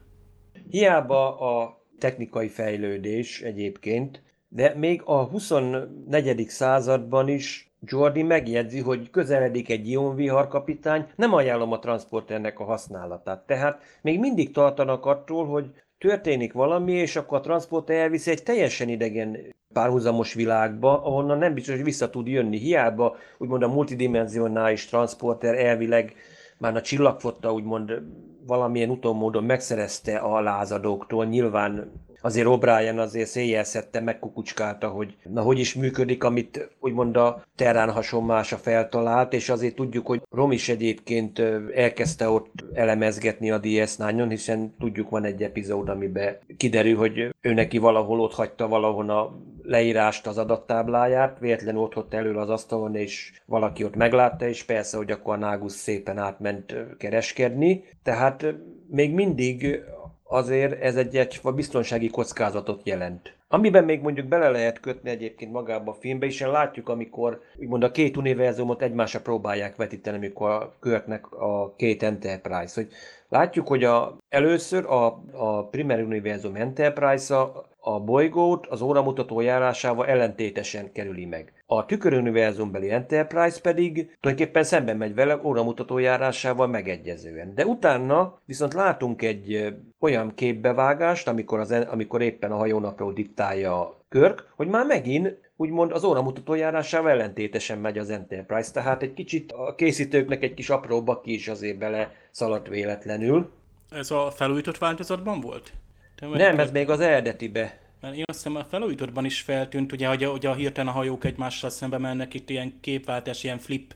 [0.70, 6.48] Hiába a technikai fejlődés egyébként, de még a 24.
[6.48, 13.46] században is Jordi megjegyzi, hogy közeledik egy ionvihar kapitány, nem ajánlom a transporternek a használatát.
[13.46, 15.72] Tehát még mindig tartanak attól, hogy
[16.04, 19.38] történik valami, és akkor a transporter elviszi egy teljesen idegen
[19.74, 22.58] párhuzamos világba, ahonnan nem biztos, hogy vissza tud jönni.
[22.58, 26.14] Hiába úgymond a multidimensionális transporter elvileg
[26.58, 28.02] már a csillagfotta úgymond
[28.46, 31.26] valamilyen utómódon megszerezte a lázadóktól.
[31.26, 31.92] Nyilván
[32.24, 38.58] azért O'Brien azért széjjelszette, megkukucskálta, hogy na hogy is működik, amit úgymond a Terrán hasonmása
[38.58, 41.42] feltalált, és azért tudjuk, hogy Rom is egyébként
[41.76, 47.78] elkezdte ott elemezgetni a DS9-on, hiszen tudjuk van egy epizód, amiben kiderül, hogy ő neki
[47.78, 53.42] valahol ott hagyta valahol a leírást, az adattábláját, véletlenül ott, ott elől az asztalon, és
[53.46, 57.84] valaki ott meglátta, és persze, hogy akkor a Nágus szépen átment kereskedni.
[58.04, 58.46] Tehát
[58.88, 59.84] még mindig
[60.24, 63.36] azért ez egy, egy biztonsági kockázatot jelent.
[63.48, 67.92] Amiben még mondjuk bele lehet kötni egyébként magába a filmbe, és látjuk, amikor úgymond a
[67.92, 72.88] két univerzumot egymásra próbálják vetíteni, amikor a Körknek a két Enterprise, hogy
[73.34, 80.92] látjuk, hogy a, először a, a Primer Univerzum Enterprise-a a bolygót az óramutató járásával ellentétesen
[80.92, 81.54] kerüli meg.
[81.66, 87.56] A tüköruniverzumbeli Enterprise pedig tulajdonképpen szemben megy vele óramutató járásával megegyezően.
[87.56, 94.54] De utána viszont látunk egy olyan képbevágást, amikor, az, amikor éppen a hajónapról diktálja Körk,
[94.56, 99.76] hogy már megint úgymond az óramutató járásával ellentétesen megy az Enterprise, tehát egy kicsit a
[99.76, 103.52] készítőknek egy kis apró baki is azért bele szaladt véletlenül.
[103.90, 105.74] Ez a felújított változatban volt?
[106.16, 107.82] Te nem, ez még az eredetibe.
[108.02, 111.26] Mert én azt hiszem a felújítottban is feltűnt, ugye, hogy, hogy a hirtelen a hajók
[111.26, 113.94] egymással szembe mennek, itt ilyen képváltás, ilyen flip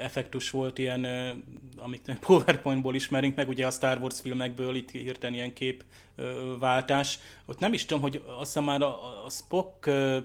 [0.00, 1.06] effektus volt, ilyen,
[1.76, 7.18] amit PowerPointból ismerünk meg, ugye a Star Wars filmekből itt hirtelen ilyen képváltás.
[7.46, 9.84] Ott nem is tudom, hogy azt már a, a Spock,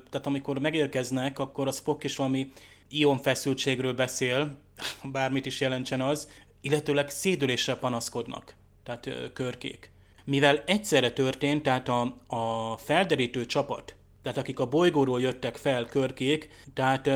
[0.09, 2.51] tehát amikor megérkeznek, akkor a Spock is valami
[2.89, 4.57] ion feszültségről beszél,
[5.11, 6.29] bármit is jelentsen az,
[6.61, 9.93] illetőleg szédülésre panaszkodnak, tehát körkék
[10.25, 16.49] mivel egyszerre történt, tehát a, a felderítő csapat, tehát akik a bolygóról jöttek fel, körkék,
[16.73, 17.09] tehát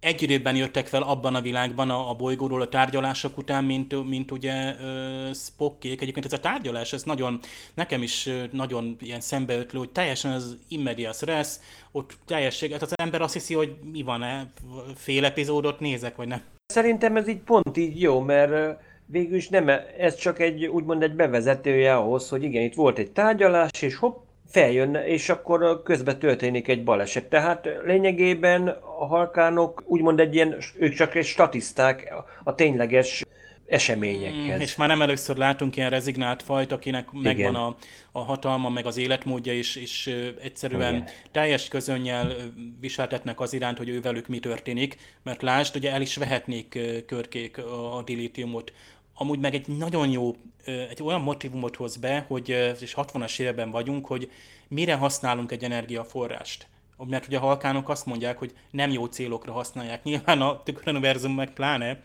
[0.00, 4.72] egy jöttek fel abban a világban a, a bolygóról a tárgyalások után, mint, mint ugye
[4.72, 6.00] uh, Spockék.
[6.00, 7.40] Egyébként ez a tárgyalás, ez nagyon,
[7.74, 11.48] nekem is nagyon ilyen szembeötlő, hogy teljesen az immedias res,
[11.92, 14.50] ott teljesség, hát az ember azt hiszi, hogy mi van-e,
[14.94, 16.40] fél epizódot nézek, vagy nem.
[16.66, 19.68] Szerintem ez így pont így jó, mert végül is nem,
[19.98, 24.27] ez csak egy úgymond egy bevezetője ahhoz, hogy igen, itt volt egy tárgyalás, és hopp,
[24.48, 27.24] feljön, és akkor közben történik egy baleset.
[27.24, 28.68] Tehát lényegében
[28.98, 33.24] a halkánok úgymond egy ilyen, ők csak egy statiszták a tényleges
[33.66, 34.58] eseményekhez.
[34.58, 37.22] Mm, és már nem először látunk ilyen rezignált fajt, akinek Igen.
[37.22, 37.76] megvan a,
[38.12, 41.08] a hatalma, meg az életmódja, és, és egyszerűen Igen.
[41.32, 42.32] teljes közönnyel
[42.80, 47.58] viseltetnek az iránt, hogy ővelük mi történik, mert lásd, ugye el is vehetnék körkék
[47.96, 48.72] a dilítiumot
[49.18, 50.36] amúgy meg egy nagyon jó,
[50.68, 52.48] egy olyan motivumot hoz be, hogy,
[52.80, 54.30] és 60-as évben vagyunk, hogy
[54.68, 56.66] mire használunk egy energiaforrást.
[57.06, 60.02] Mert ugye a halkánok azt mondják, hogy nem jó célokra használják.
[60.02, 62.02] Nyilván a tüköruniverzum meg pláne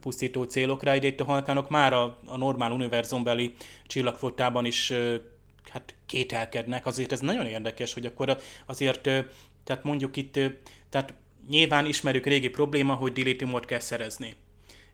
[0.00, 3.54] pusztító célokra, de itt a halkánok már a, a normál univerzumbeli
[3.86, 4.92] csillagflottában is
[5.70, 6.86] hát kételkednek.
[6.86, 9.02] Azért ez nagyon érdekes, hogy akkor azért,
[9.64, 10.38] tehát mondjuk itt,
[10.88, 11.14] tehát
[11.48, 14.36] nyilván ismerjük régi probléma, hogy dilithiumot kell szerezni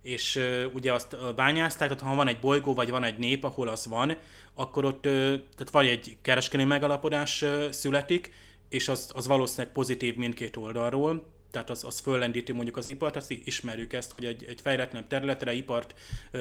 [0.07, 0.41] és
[0.73, 4.17] ugye azt bányázták, tehát ha van egy bolygó, vagy van egy nép, ahol az van,
[4.55, 8.33] akkor ott tehát vagy egy kereskedelmi megalapodás születik,
[8.69, 13.31] és az, az valószínűleg pozitív mindkét oldalról, tehát az, az föllendíti mondjuk az ipart, azt
[13.31, 15.95] ismerjük ezt, hogy egy, egy fejletlen területre ipart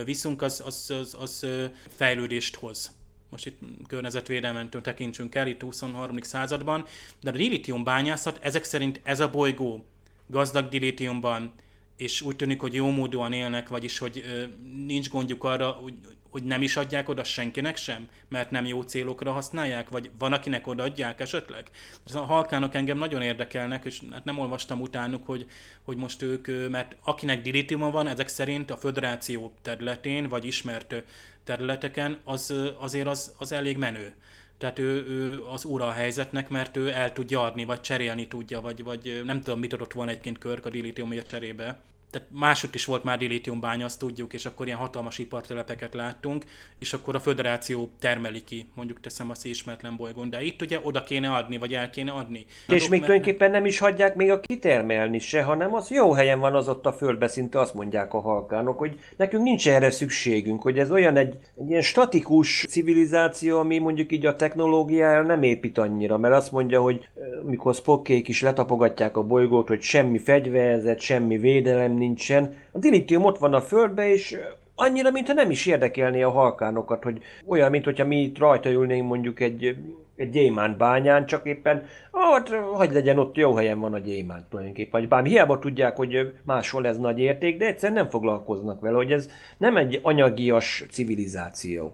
[0.04, 1.48] viszunk, az, az, az, az
[1.96, 2.96] fejlődést hoz.
[3.30, 6.22] Most itt környezetvédelmentől tekintsünk el, itt 23.
[6.22, 6.86] században,
[7.22, 9.86] de a dilitium bányászat, ezek szerint ez a bolygó
[10.28, 11.54] gazdag dilitiumban,
[11.98, 14.44] és úgy tűnik, hogy jó módúan élnek, vagyis hogy ö,
[14.86, 15.94] nincs gondjuk arra, hogy,
[16.30, 20.68] hogy nem is adják oda senkinek sem, mert nem jó célokra használják, vagy van, akinek
[20.68, 21.70] odaadják esetleg?
[22.14, 25.46] A halkánok engem nagyon érdekelnek, és hát nem olvastam utánuk, hogy,
[25.84, 31.04] hogy most ők, mert akinek dilitiuma van, ezek szerint a föderáció területén, vagy ismert
[31.44, 34.14] területeken, az azért az, az elég menő.
[34.58, 38.62] Tehát ő, ő az ura a helyzetnek, mert ő el tudja adni, vagy cserélni tudja,
[38.62, 41.80] vagy, vagy nem tudom, mit adott volna egyként Körk a dilitiumért cserébe
[42.12, 43.20] tehát mások is volt már
[43.60, 46.44] bánya, azt tudjuk, és akkor ilyen hatalmas ipartelepeket láttunk,
[46.80, 51.04] és akkor a föderáció termeli ki, mondjuk teszem a ismeretlen bolygón, de itt ugye oda
[51.04, 52.46] kéne adni, vagy el kéne adni.
[52.68, 53.04] Hát és még mert...
[53.04, 56.86] tulajdonképpen nem is hagyják még a kitermelni se, hanem az jó helyen van az ott
[56.86, 61.18] a földbe, szinte azt mondják a halkánok, hogy nekünk nincs erre szükségünk, hogy ez olyan
[61.18, 66.52] egy, egy ilyen statikus civilizáció, ami mondjuk így a technológiájára nem épít annyira, mert azt
[66.52, 67.10] mondja, hogy
[67.44, 72.56] mikor Spockék is letapogatják a bolygót, hogy semmi fegyverzet, semmi védelem nincsen.
[72.72, 74.38] A dilitium ott van a földbe, és
[74.76, 79.08] annyira, mintha nem is érdekelné a halkánokat, hogy olyan, mint hogyha mi itt rajta ülnénk
[79.08, 79.76] mondjuk egy,
[80.16, 85.00] egy gyémánt bányán, csak éppen, hát, hogy legyen ott, jó helyen van a gyémánt tulajdonképpen.
[85.00, 89.12] Vagy bármi, hiába tudják, hogy máshol ez nagy érték, de egyszerűen nem foglalkoznak vele, hogy
[89.12, 91.94] ez nem egy anyagias civilizáció.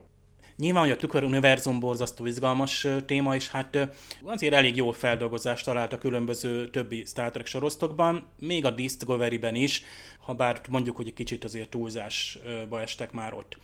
[0.62, 3.90] Nyilván, hogy a tükör univerzum borzasztó izgalmas téma, és hát
[4.24, 9.84] azért elég jó feldolgozást talált a különböző többi Star Trek sorosztokban, még a Discovery-ben is,
[10.20, 13.58] ha bár mondjuk, hogy egy kicsit azért túlzásba estek már ott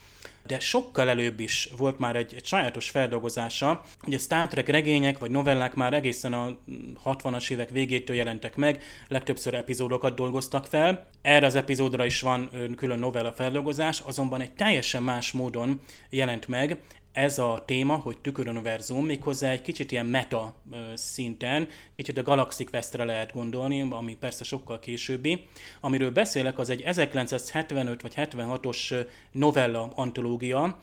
[0.47, 3.83] de sokkal előbb is volt már egy, egy sajátos feldolgozása.
[4.05, 6.57] Ugye Star Trek regények vagy novellák már egészen a
[7.05, 11.07] 60-as évek végétől jelentek meg, legtöbbször epizódokat dolgoztak fel.
[11.21, 16.79] Erre az epizódra is van külön novella feldolgozás, azonban egy teljesen más módon jelent meg,
[17.17, 20.55] ez a téma, hogy tüköruniverzum, méghozzá egy kicsit ilyen meta
[20.93, 25.47] szinten, kicsit a Galaxy Questre lehet gondolni, ami persze sokkal későbbi.
[25.79, 30.79] Amiről beszélek, az egy 1975 vagy 76-os novella antológia,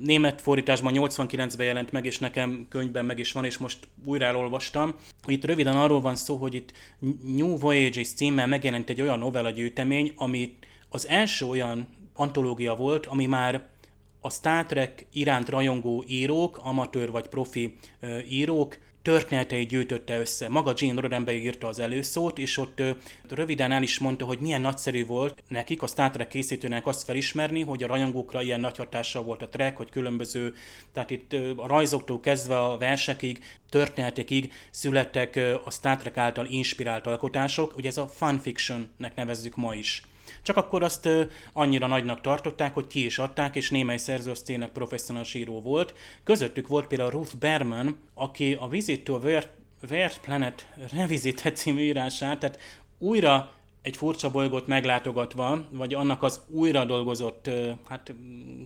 [0.00, 4.94] német fordításban 89-ben jelent meg, és nekem könyvben meg is van, és most újra elolvastam.
[5.26, 6.72] Itt röviden arról van szó, hogy itt
[7.22, 10.56] New Voyages címmel megjelent egy olyan novella gyűjtemény, ami
[10.88, 13.74] az első olyan antológia volt, ami már
[14.26, 17.76] a Star Trek iránt rajongó írók, amatőr vagy profi
[18.28, 20.48] írók történeteit gyűjtötte össze.
[20.48, 22.82] Maga Gene Roddenberry írta az előszót, és ott
[23.28, 27.62] röviden el is mondta, hogy milyen nagyszerű volt nekik, a Star Trek készítőnek azt felismerni,
[27.62, 30.54] hogy a rajongókra ilyen nagy hatással volt a Trek, hogy különböző,
[30.92, 37.76] tehát itt a rajzoktól kezdve a versekig, történetekig születtek a Star Trek által inspirált alkotások,
[37.76, 40.02] ugye ez a fanfictionnek nevezzük ma is.
[40.42, 41.08] Csak akkor azt
[41.52, 45.94] annyira nagynak tartották, hogy ki is adták, és némely szerző az tényleg professzionális író volt.
[46.24, 49.48] Közöttük volt például Ruth Berman, aki a Visit to Weird
[50.20, 52.58] Planet Revisited című írását, tehát
[52.98, 53.50] újra
[53.82, 57.50] egy furcsa bolygót meglátogatva, vagy annak az újra dolgozott
[57.88, 58.14] hát,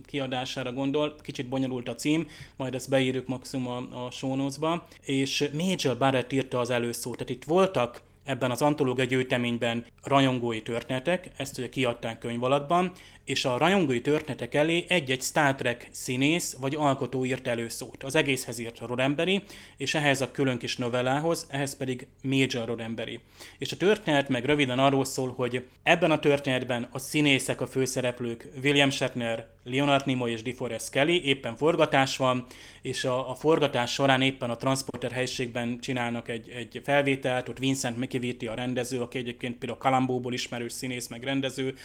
[0.05, 5.49] kiadására gondol, kicsit bonyolult a cím, majd ezt beírjuk maximum a, a show notes-ba, és
[5.53, 11.57] Major Barrett írta az előszót, tehát itt voltak ebben az antológia gyűjteményben rajongói történetek, ezt
[11.57, 12.91] ugye kiadták könyv alakban,
[13.25, 18.03] és a rajongói történetek elé egy-egy Star Trek színész vagy alkotó írt előszót.
[18.03, 19.43] Az egészhez írt Rodemberi,
[19.77, 23.19] és ehhez a külön kis novellához, ehhez pedig Major Rodemberi.
[23.57, 28.47] És a történet meg röviden arról szól, hogy ebben a történetben a színészek, a főszereplők
[28.63, 32.45] William Shatner, Leonard Nimoy és DeForest Kelly, éppen forgatás van,
[32.81, 37.97] és a, a forgatás során éppen a transporter helységben csinálnak egy, egy felvételt, ott Vincent
[37.97, 41.75] McKivity a rendező, aki egyébként például Kalambóból ismerős színész, meg rendező,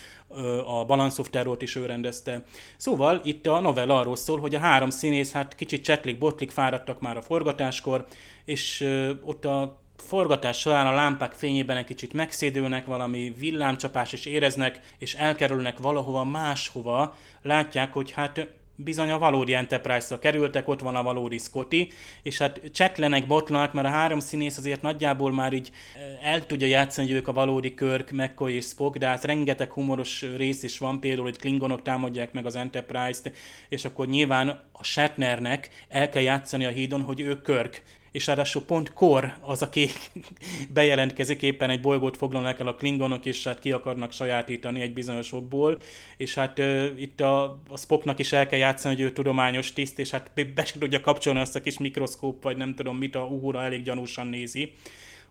[0.66, 2.42] a Balance of Terror-t is ő rendezte.
[2.76, 7.00] Szóval itt a novella arról szól, hogy a három színész hát kicsit csetlik, botlik, fáradtak
[7.00, 8.06] már a forgatáskor,
[8.44, 8.80] és
[9.24, 15.14] ott a forgatás során a lámpák fényében egy kicsit megszédülnek, valami villámcsapás is éreznek, és
[15.14, 18.46] elkerülnek valahova máshova, látják, hogy hát
[18.76, 23.86] bizony a valódi Enterprise-ra kerültek, ott van a valódi Scotty, és hát csetlenek, botlanak, mert
[23.86, 27.74] a három színész azért nagyjából már így eh, el tudja játszani, hogy ők a valódi
[27.74, 32.32] Körk, McCoy és Spock, de hát rengeteg humoros rész is van, például, hogy Klingonok támadják
[32.32, 33.32] meg az Enterprise-t,
[33.68, 37.82] és akkor nyilván a Shatnernek el kell játszani a hídon, hogy ő Körk,
[38.16, 39.88] és ráadásul pont Kor az, aki
[40.74, 45.32] bejelentkezik, éppen egy bolygót foglalnak el a klingonok, és hát ki akarnak sajátítani egy bizonyos
[45.32, 45.78] okból,
[46.16, 49.98] és hát uh, itt a, a Spocknak is el kell játszani, hogy ő tudományos tiszt,
[49.98, 53.24] és hát be se tudja kapcsolni azt a kis mikroszkóp, vagy nem tudom mit, a
[53.24, 54.72] uhura elég gyanúsan nézi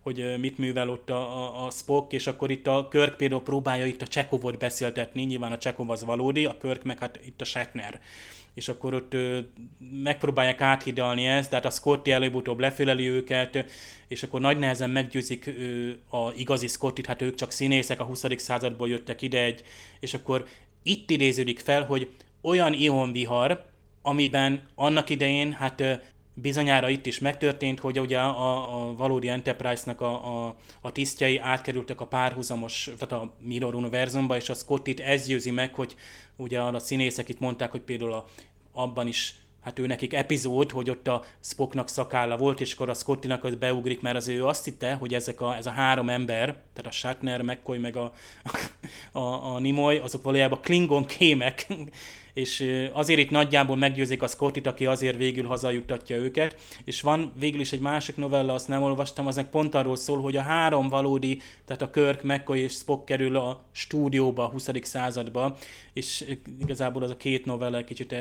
[0.01, 3.86] hogy mit művel ott a, a, a Spock, és akkor itt a Körk például próbálja
[3.86, 7.45] itt a Csekovot beszéltetni, nyilván a Csekov az valódi, a Körk meg hát itt a
[7.45, 7.99] Shatner
[8.56, 9.39] és akkor ott ö,
[10.03, 13.66] megpróbálják áthidalni ezt, tehát a Scotty előbb-utóbb leféleli őket,
[14.08, 18.26] és akkor nagy nehezen meggyőzik ö, a igazi Scottit, hát ők csak színészek, a 20.
[18.36, 19.64] századból jöttek ide egy,
[19.99, 20.45] és akkor
[20.84, 22.10] itt idéződik fel, hogy
[22.41, 23.66] olyan ionvihar,
[24.01, 25.84] amiben annak idején hát
[26.36, 32.01] bizonyára itt is megtörtént, hogy ugye a, a valódi Enterprise-nak a, a, a tisztjei átkerültek
[32.01, 35.95] a párhuzamos, tehát a Mirror univerzumba, és a Scottit ez győzi meg, hogy
[36.36, 38.25] ugye a színészek itt mondták, hogy például a,
[38.71, 42.93] abban is hát ő nekik epizód, hogy ott a Spocknak szakálla volt, és akkor a
[42.93, 46.45] Scottinak az beugrik, mert az ő azt hitte, hogy ezek a, ez a három ember,
[46.45, 48.13] tehát a Shatner, McCoy meg a,
[49.11, 51.67] a, a Nimoy, azok valójában Klingon kémek,
[52.36, 57.59] és azért itt nagyjából meggyőzik a Scottit, aki azért végül hazajuttatja őket, és van végül
[57.59, 60.88] is egy másik novella, azt nem olvastam, az meg pont arról szól, hogy a három
[60.88, 64.69] valódi, tehát a Kirk, McCoy és Spock kerül a stúdióba a 20.
[64.81, 65.57] századba,
[65.93, 66.25] és
[66.59, 68.15] igazából az a két novella kicsit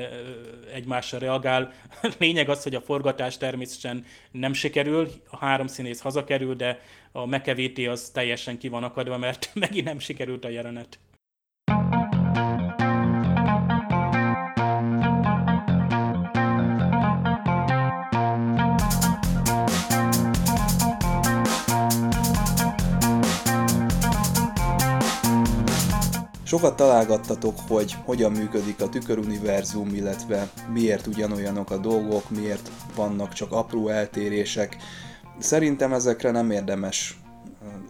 [0.75, 1.73] egymásra reagál.
[2.19, 6.81] Lényeg az, hogy a forgatás természetesen nem sikerül, a három színész hazakerül, de
[7.13, 10.99] a McEvity az teljesen ki van akadva, mert megint nem sikerült a jelenet.
[26.55, 33.53] Sokat találgattatok, hogy hogyan működik a tüköruniverzum, illetve miért ugyanolyanok a dolgok, miért vannak csak
[33.53, 34.77] apró eltérések.
[35.39, 37.21] Szerintem ezekre nem érdemes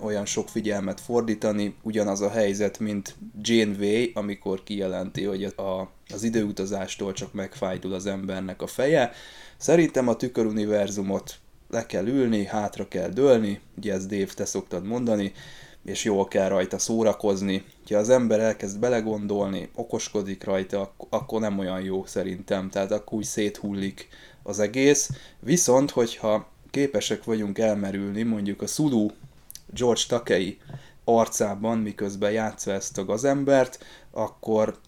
[0.00, 7.12] olyan sok figyelmet fordítani, ugyanaz a helyzet, mint Janeway, amikor kijelenti, hogy a, az időutazástól
[7.12, 9.12] csak megfájdul az embernek a feje.
[9.56, 11.34] Szerintem a tüköruniverzumot
[11.68, 15.32] le kell ülni, hátra kell dőlni, ugye ez Dave, te szoktad mondani,
[15.85, 17.64] és jól kell rajta szórakozni.
[17.89, 23.24] Ha az ember elkezd belegondolni, okoskodik rajta, akkor nem olyan jó szerintem, tehát akkor úgy
[23.24, 24.09] széthullik
[24.43, 25.11] az egész.
[25.41, 29.09] Viszont, hogyha képesek vagyunk elmerülni mondjuk a Sulu
[29.66, 30.59] George Takei
[31.05, 34.78] arcában, miközben játszva ezt a gazembert, akkor,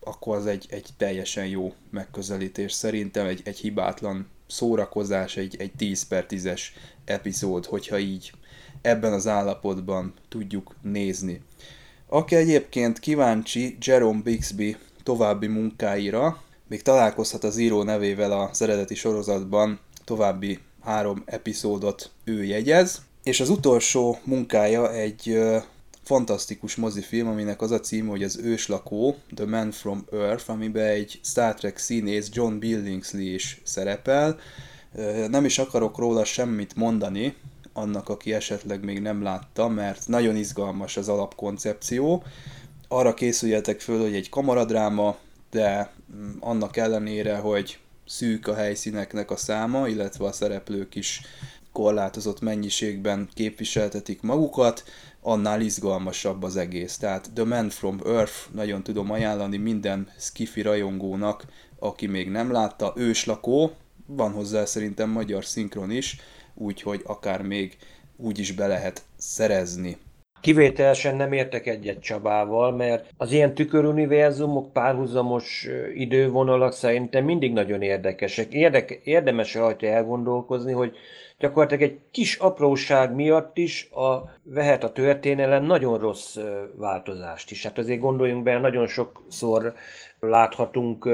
[0.00, 6.02] akkor az egy, egy teljesen jó megközelítés szerintem, egy, egy hibátlan szórakozás, egy, egy 10
[6.02, 6.60] per 10-es
[7.04, 8.32] epizód, hogyha így
[8.82, 11.40] ebben az állapotban tudjuk nézni.
[12.06, 19.78] Aki egyébként kíváncsi Jerome Bixby további munkáira, még találkozhat az író nevével az eredeti sorozatban,
[20.04, 25.38] további három epizódot ő jegyez, és az utolsó munkája egy
[26.02, 31.20] fantasztikus mozifilm, aminek az a címe, hogy az őslakó, The Man from Earth, amiben egy
[31.22, 34.38] Star Trek színész John Billingsley is szerepel.
[35.28, 37.34] Nem is akarok róla semmit mondani,
[37.78, 42.24] annak, aki esetleg még nem látta, mert nagyon izgalmas az alapkoncepció.
[42.88, 45.16] Arra készüljetek föl, hogy egy kamaradráma,
[45.50, 51.20] de mm, annak ellenére, hogy szűk a helyszíneknek a száma, illetve a szereplők is
[51.72, 54.84] korlátozott mennyiségben képviseltetik magukat,
[55.20, 56.96] annál izgalmasabb az egész.
[56.96, 61.44] Tehát The Man from Earth nagyon tudom ajánlani minden skifi rajongónak,
[61.78, 63.72] aki még nem látta, őslakó,
[64.06, 66.16] van hozzá szerintem magyar szinkron is,
[66.58, 67.76] úgyhogy akár még
[68.16, 69.96] úgy is be lehet szerezni.
[70.40, 78.52] Kivételesen nem értek egyet Csabával, mert az ilyen tüköruniverzumok, párhuzamos idővonalak szerintem mindig nagyon érdekesek.
[78.52, 80.96] Érdeke, érdemes rajta elgondolkozni, hogy
[81.38, 86.36] gyakorlatilag egy kis apróság miatt is a, vehet a történelem nagyon rossz
[86.76, 87.62] változást is.
[87.62, 89.74] Hát azért gondoljunk be, nagyon sokszor
[90.20, 91.08] láthatunk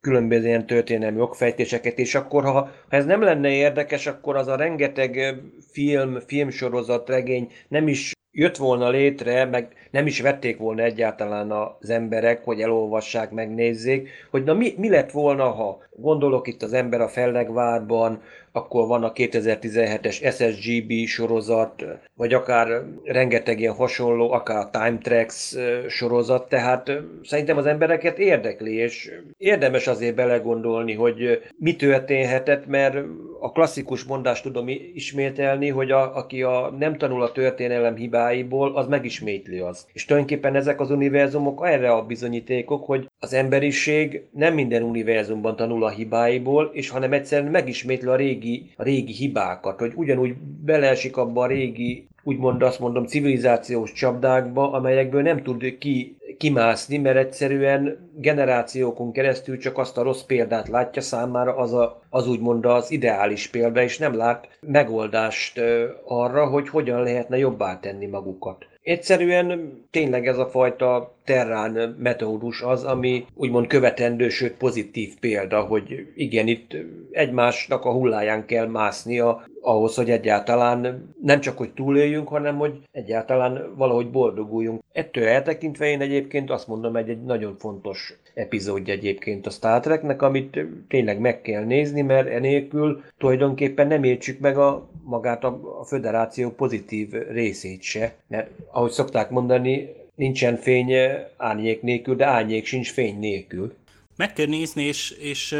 [0.00, 4.56] különböző ilyen történelmi jogfejtéseket, és akkor, ha, ha ez nem lenne érdekes, akkor az a
[4.56, 5.42] rengeteg
[5.72, 11.90] film, filmsorozat, regény nem is jött volna létre, meg nem is vették volna egyáltalán az
[11.90, 17.00] emberek, hogy elolvassák, megnézzék, hogy na mi, mi lett volna, ha gondolok itt az ember
[17.00, 18.22] a Fellegvárban,
[18.52, 25.56] akkor van a 2017-es SSGB sorozat, vagy akár rengeteg ilyen hasonló, akár a Time Tracks
[25.88, 26.90] sorozat, tehát
[27.22, 32.96] szerintem az embereket érdekli, és érdemes azért belegondolni, hogy mi történhetett, mert
[33.40, 38.86] a klasszikus mondást tudom ismételni, hogy a, aki a, nem tanul a történelem hibáiból, az
[38.86, 39.86] megismétli az.
[39.92, 45.84] És tulajdonképpen ezek az univerzumok erre a bizonyítékok, hogy az emberiség nem minden univerzumban tanul
[45.84, 50.34] a hibáiból, és hanem egyszerűen megismétli a régi, a régi hibákat, hogy ugyanúgy
[50.64, 57.16] beleesik abba a régi úgymond azt mondom, civilizációs csapdákba, amelyekből nem tud ki, kimászni, mert
[57.16, 62.90] egyszerűen generációkon keresztül csak azt a rossz példát látja számára, az, a, az úgymond az
[62.90, 65.60] ideális példa, és nem lát megoldást
[66.04, 68.66] arra, hogy hogyan lehetne jobbá tenni magukat.
[68.82, 76.06] Egyszerűen tényleg ez a fajta terrán metódus az, ami úgymond követendő, sőt pozitív példa, hogy
[76.14, 76.76] igen, itt
[77.10, 83.74] egymásnak a hulláján kell másznia ahhoz, hogy egyáltalán nem csak, hogy túléljünk, hanem hogy egyáltalán
[83.76, 84.82] valahogy boldoguljunk.
[84.92, 90.22] Ettől eltekintve én egyébként azt mondom, egy, egy nagyon fontos epizódja egyébként a Star Treknek,
[90.22, 95.84] amit tényleg meg kell nézni, mert enélkül tulajdonképpen nem értsük meg a magát a, a
[95.84, 99.88] föderáció pozitív részét se, mert ahogy szokták mondani,
[100.20, 100.92] nincsen fény
[101.36, 103.74] árnyék nélkül, de árnyék sincs fény nélkül.
[104.16, 105.56] Meg kell nézni, és, és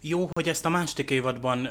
[0.00, 1.68] jó, hogy ezt a második évadban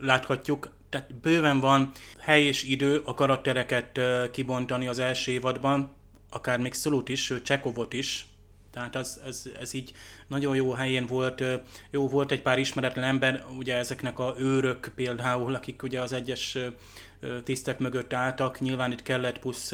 [0.00, 4.00] láthatjuk, tehát bőven van hely és idő a karaktereket
[4.30, 5.90] kibontani az első évadban,
[6.30, 8.26] akár még Szolut is, sőt Csekovot is,
[8.72, 9.92] tehát az, ez, ez így
[10.26, 11.42] nagyon jó helyén volt,
[11.90, 16.58] jó volt egy pár ismeretlen ember, ugye ezeknek a őrök például, akik ugye az egyes
[17.44, 19.72] tisztek mögött álltak, nyilván itt kellett plusz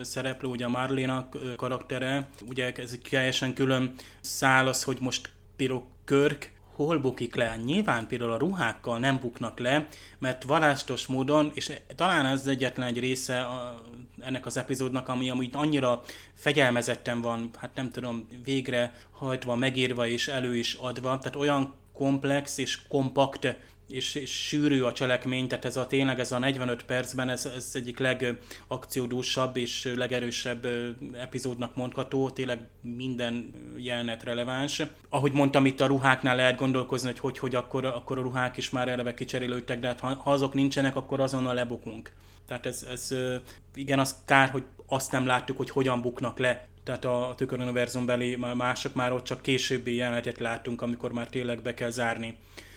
[0.00, 5.86] szereplő, ugye a Marlena karaktere, ugye ez egy teljesen külön szál az, hogy most például
[6.04, 7.56] Körk hol bukik le?
[7.64, 9.86] Nyilván például a ruhákkal nem buknak le,
[10.18, 13.82] mert varázstos módon, és talán ez egyetlen egy része a,
[14.20, 16.02] ennek az epizódnak, ami amúgy annyira
[16.34, 22.58] fegyelmezetten van, hát nem tudom, végre hajtva, megírva és elő is adva, tehát olyan komplex
[22.58, 23.56] és kompakt
[23.88, 27.70] és, és sűrű a cselekmény, tehát ez a tényleg ez a 45 percben ez, ez
[27.74, 30.66] egyik legakciódúsabb és legerősebb
[31.12, 34.82] epizódnak mondható, tényleg minden jelenet releváns.
[35.08, 38.70] Ahogy mondtam, itt a ruháknál lehet gondolkozni, hogy hogy, hogy akkor, akkor a ruhák is
[38.70, 42.12] már eleve kicserélődtek, de hát ha, ha azok nincsenek, akkor azonnal lebukunk.
[42.46, 43.14] Tehát ez, ez
[43.74, 48.36] igen, az kár, hogy azt nem láttuk, hogy hogyan buknak le tehát a tüköruniverzum beli
[48.36, 52.36] mások már ott csak későbbi jelenetet láttunk, amikor már tényleg be kell zárni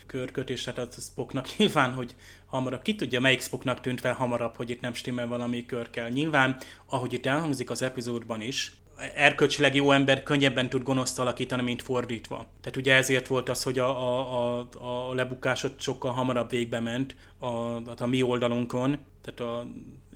[0.09, 2.15] körköt, és hát a Spocknak nyilván, hogy
[2.45, 6.09] hamarabb, ki tudja, melyik Spocknak tűnt fel hamarabb, hogy itt nem stimmel valami kör kell.
[6.09, 8.73] Nyilván, ahogy itt elhangzik az epizódban is,
[9.15, 12.45] erkölcsileg jó ember könnyebben tud gonoszt alakítani, mint fordítva.
[12.61, 17.15] Tehát ugye ezért volt az, hogy a, a, a, a lebukásot sokkal hamarabb végbe ment
[17.37, 19.67] a, a, a mi oldalunkon, tehát a,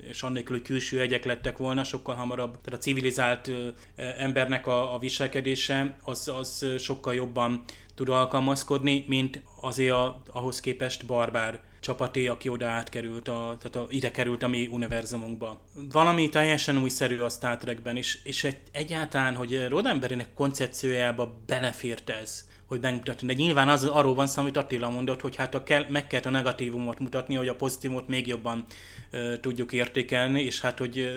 [0.10, 3.52] és annélkül, hogy külső egyek lettek volna, sokkal hamarabb, tehát a civilizált
[3.96, 7.64] embernek a, a viselkedése az, az sokkal jobban
[7.96, 13.86] tud alkalmazkodni, mint azért a, ahhoz képest barbár csapaté, aki oda átkerült, a, tehát a,
[13.90, 15.62] ide került a mi univerzumunkba.
[15.92, 22.48] Valami teljesen újszerű a Star Trekben, és, és egy, egyáltalán, hogy Rodemberinek koncepciójába belefért ez,
[22.66, 23.28] hogy megmutatni.
[23.28, 26.22] De nyilván az, arról van szó, amit Attila mondott, hogy hát a kell, meg kell
[26.24, 28.66] a negatívumot mutatni, hogy a pozitívumot még jobban
[29.12, 31.14] uh, tudjuk értékelni, és hát, hogy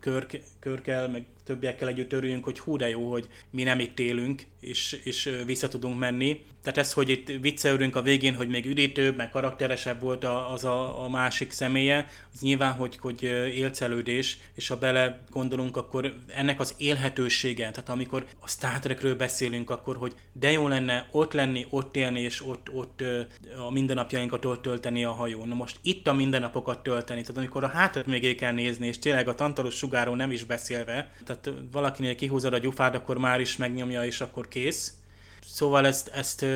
[0.00, 0.26] kör,
[0.60, 4.42] kör kell, meg többiekkel együtt örüljünk, hogy hú de jó, hogy mi nem itt élünk,
[4.60, 6.40] és, és vissza tudunk menni.
[6.62, 11.04] Tehát ez, hogy itt viccelődünk a végén, hogy még üdítőbb, meg karakteresebb volt az a,
[11.04, 13.22] a másik személye, az nyilván, hogy, hogy
[13.54, 19.70] élcelődés, és ha bele gondolunk, akkor ennek az élhetősége, tehát amikor a Star Trekről beszélünk,
[19.70, 23.02] akkor, hogy de jó lenne ott lenni, ott élni, és ott, ott
[23.66, 25.48] a mindennapjainkat ott tölteni a hajón.
[25.48, 29.28] Na most itt a mindennapokat tölteni, tehát amikor a hátat még kell nézni, és tényleg
[29.28, 31.39] a tantalos sugáról nem is beszélve, tehát
[31.72, 34.94] valakinél kihúzod a gyufát, akkor már is megnyomja, és akkor kész.
[35.46, 36.46] Szóval ezt, ezt,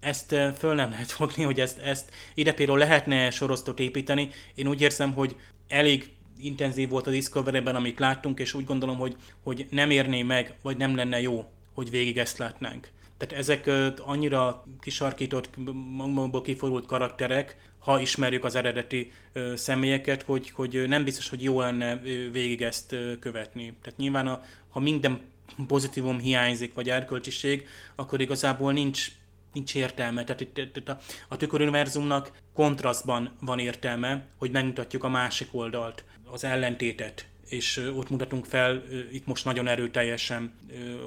[0.00, 4.30] ezt föl nem lehet fogni, hogy ezt, ezt ide például lehetne sorosztot építeni.
[4.54, 5.36] Én úgy érzem, hogy
[5.68, 10.54] elég intenzív volt a Discovery-ben, amit láttunk, és úgy gondolom, hogy, hogy nem érné meg,
[10.62, 12.88] vagy nem lenne jó, hogy végig ezt látnánk.
[13.16, 13.70] Tehát ezek
[14.04, 15.48] annyira kisarkított,
[15.90, 21.60] magukból kiforult karakterek, ha ismerjük az eredeti ö, személyeket, hogy, hogy nem biztos, hogy jó
[21.60, 21.96] lenne
[22.32, 23.74] végig ezt ö, követni.
[23.82, 25.20] Tehát nyilván, a, ha minden
[25.66, 29.08] pozitívum hiányzik, vagy erkölcsiség, akkor igazából nincs,
[29.52, 30.24] nincs értelme.
[30.24, 30.98] Tehát itt, itt a,
[31.28, 38.44] a tüköruniverzumnak kontrasztban van értelme, hogy megmutatjuk a másik oldalt, az ellentétet, és ott mutatunk
[38.44, 38.82] fel
[39.12, 40.54] itt most nagyon erőteljesen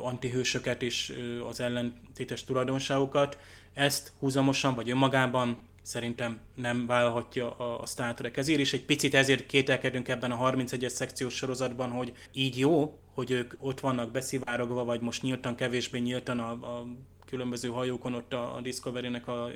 [0.02, 1.14] antihősöket és
[1.50, 3.38] az ellentétes tulajdonságokat.
[3.74, 8.38] Ezt húzamosan vagy önmagában szerintem nem vállalhatja a Star Trek.
[8.38, 13.32] Ezért is egy picit ezért kételkedünk ebben a 31-es szekciós sorozatban, hogy így jó, hogy
[13.32, 16.86] ők ott vannak beszivárogva, vagy most nyíltan, kevésbé nyíltan a, a
[17.26, 19.50] különböző hajókon ott a, Discovery-nek a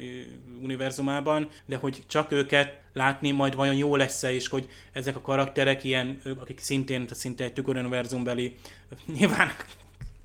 [0.62, 5.84] univerzumában, de hogy csak őket látni majd vajon jó lesz-e, és hogy ezek a karakterek
[5.84, 8.56] ilyen, akik szintén, szinte egy tüköruniverzumbeli,
[9.18, 9.52] nyilván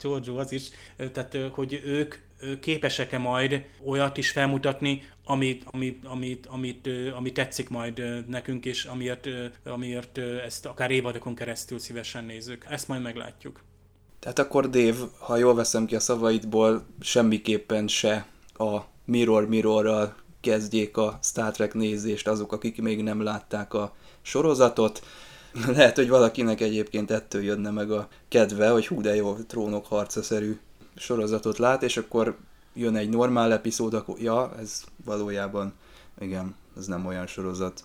[0.00, 2.14] Giorgio az is, tehát hogy ők
[2.60, 9.28] képesek-e majd olyat is felmutatni, amit, amit, amit, amit, amit tetszik majd nekünk, és amiért,
[9.64, 12.66] amiért ezt akár évadokon keresztül szívesen nézzük.
[12.68, 13.60] Ezt majd meglátjuk.
[14.18, 20.96] Tehát akkor Dave, ha jól veszem ki a szavaidból, semmiképpen se a Mirror Mirrorral kezdjék
[20.96, 25.02] a Star Trek nézést azok, akik még nem látták a sorozatot.
[25.76, 30.58] Lehet, hogy valakinek egyébként ettől jönne meg a kedve, hogy hú de jó, trónok harca-szerű
[30.96, 32.36] sorozatot lát, és akkor
[32.74, 35.72] jön egy normál epizód, akkor ja, ez valójában,
[36.20, 37.84] igen, ez nem olyan sorozat.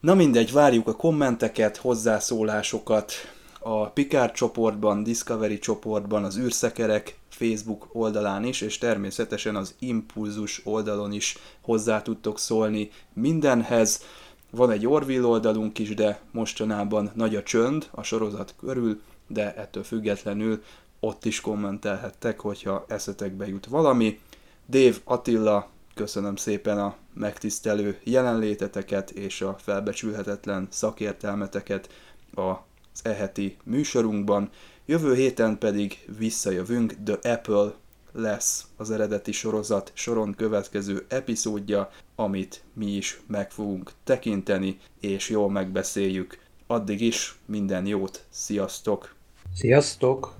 [0.00, 3.12] Na mindegy, várjuk a kommenteket, hozzászólásokat
[3.60, 11.12] a Picard csoportban, Discovery csoportban, az űrszekerek Facebook oldalán is, és természetesen az Impulzus oldalon
[11.12, 14.02] is hozzá tudtok szólni mindenhez.
[14.50, 19.82] Van egy Orville oldalunk is, de mostanában nagy a csönd a sorozat körül, de ettől
[19.82, 20.62] függetlenül
[21.00, 24.20] ott is kommentelhettek, hogyha eszetekbe jut valami.
[24.68, 31.88] Dave Attila, köszönöm szépen a megtisztelő jelenléteteket és a felbecsülhetetlen szakértelmeteket
[32.34, 34.50] az eheti műsorunkban.
[34.86, 37.72] Jövő héten pedig visszajövünk, The Apple
[38.12, 45.50] lesz az eredeti sorozat soron következő epizódja, amit mi is meg fogunk tekinteni, és jól
[45.50, 46.38] megbeszéljük.
[46.66, 49.14] Addig is minden jót, sziasztok!
[49.54, 50.39] Sziasztok!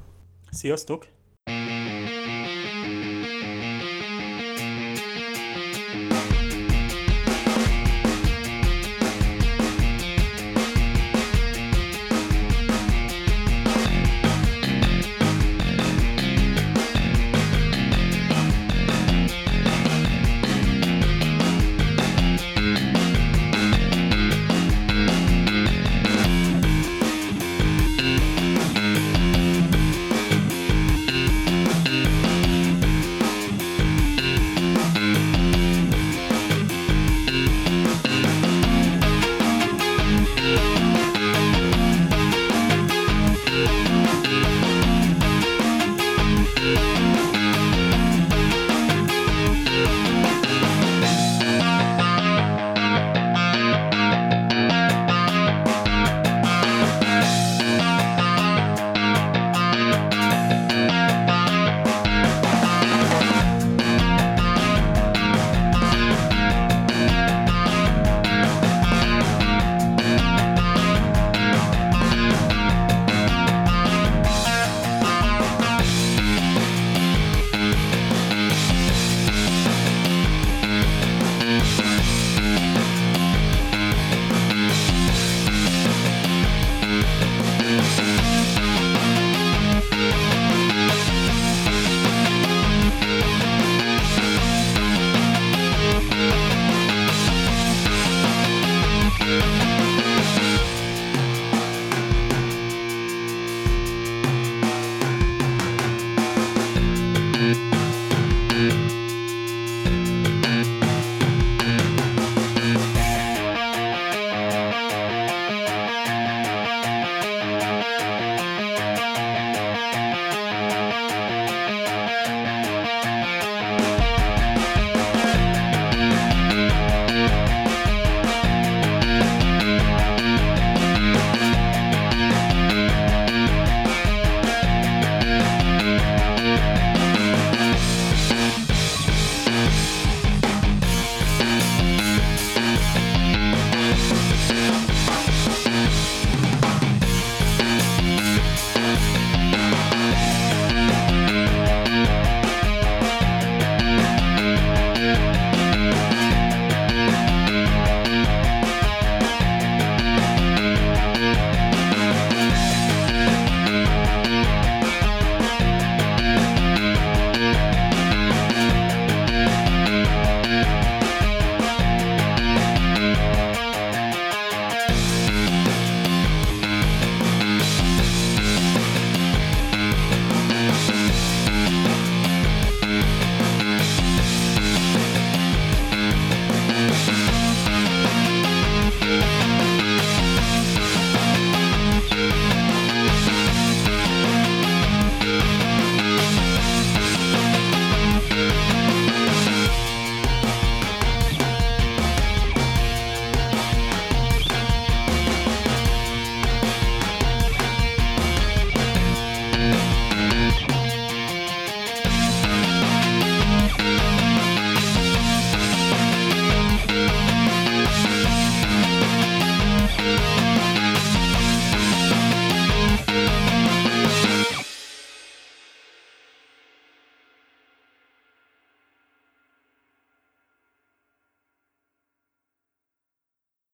[0.53, 1.07] Sziasztok!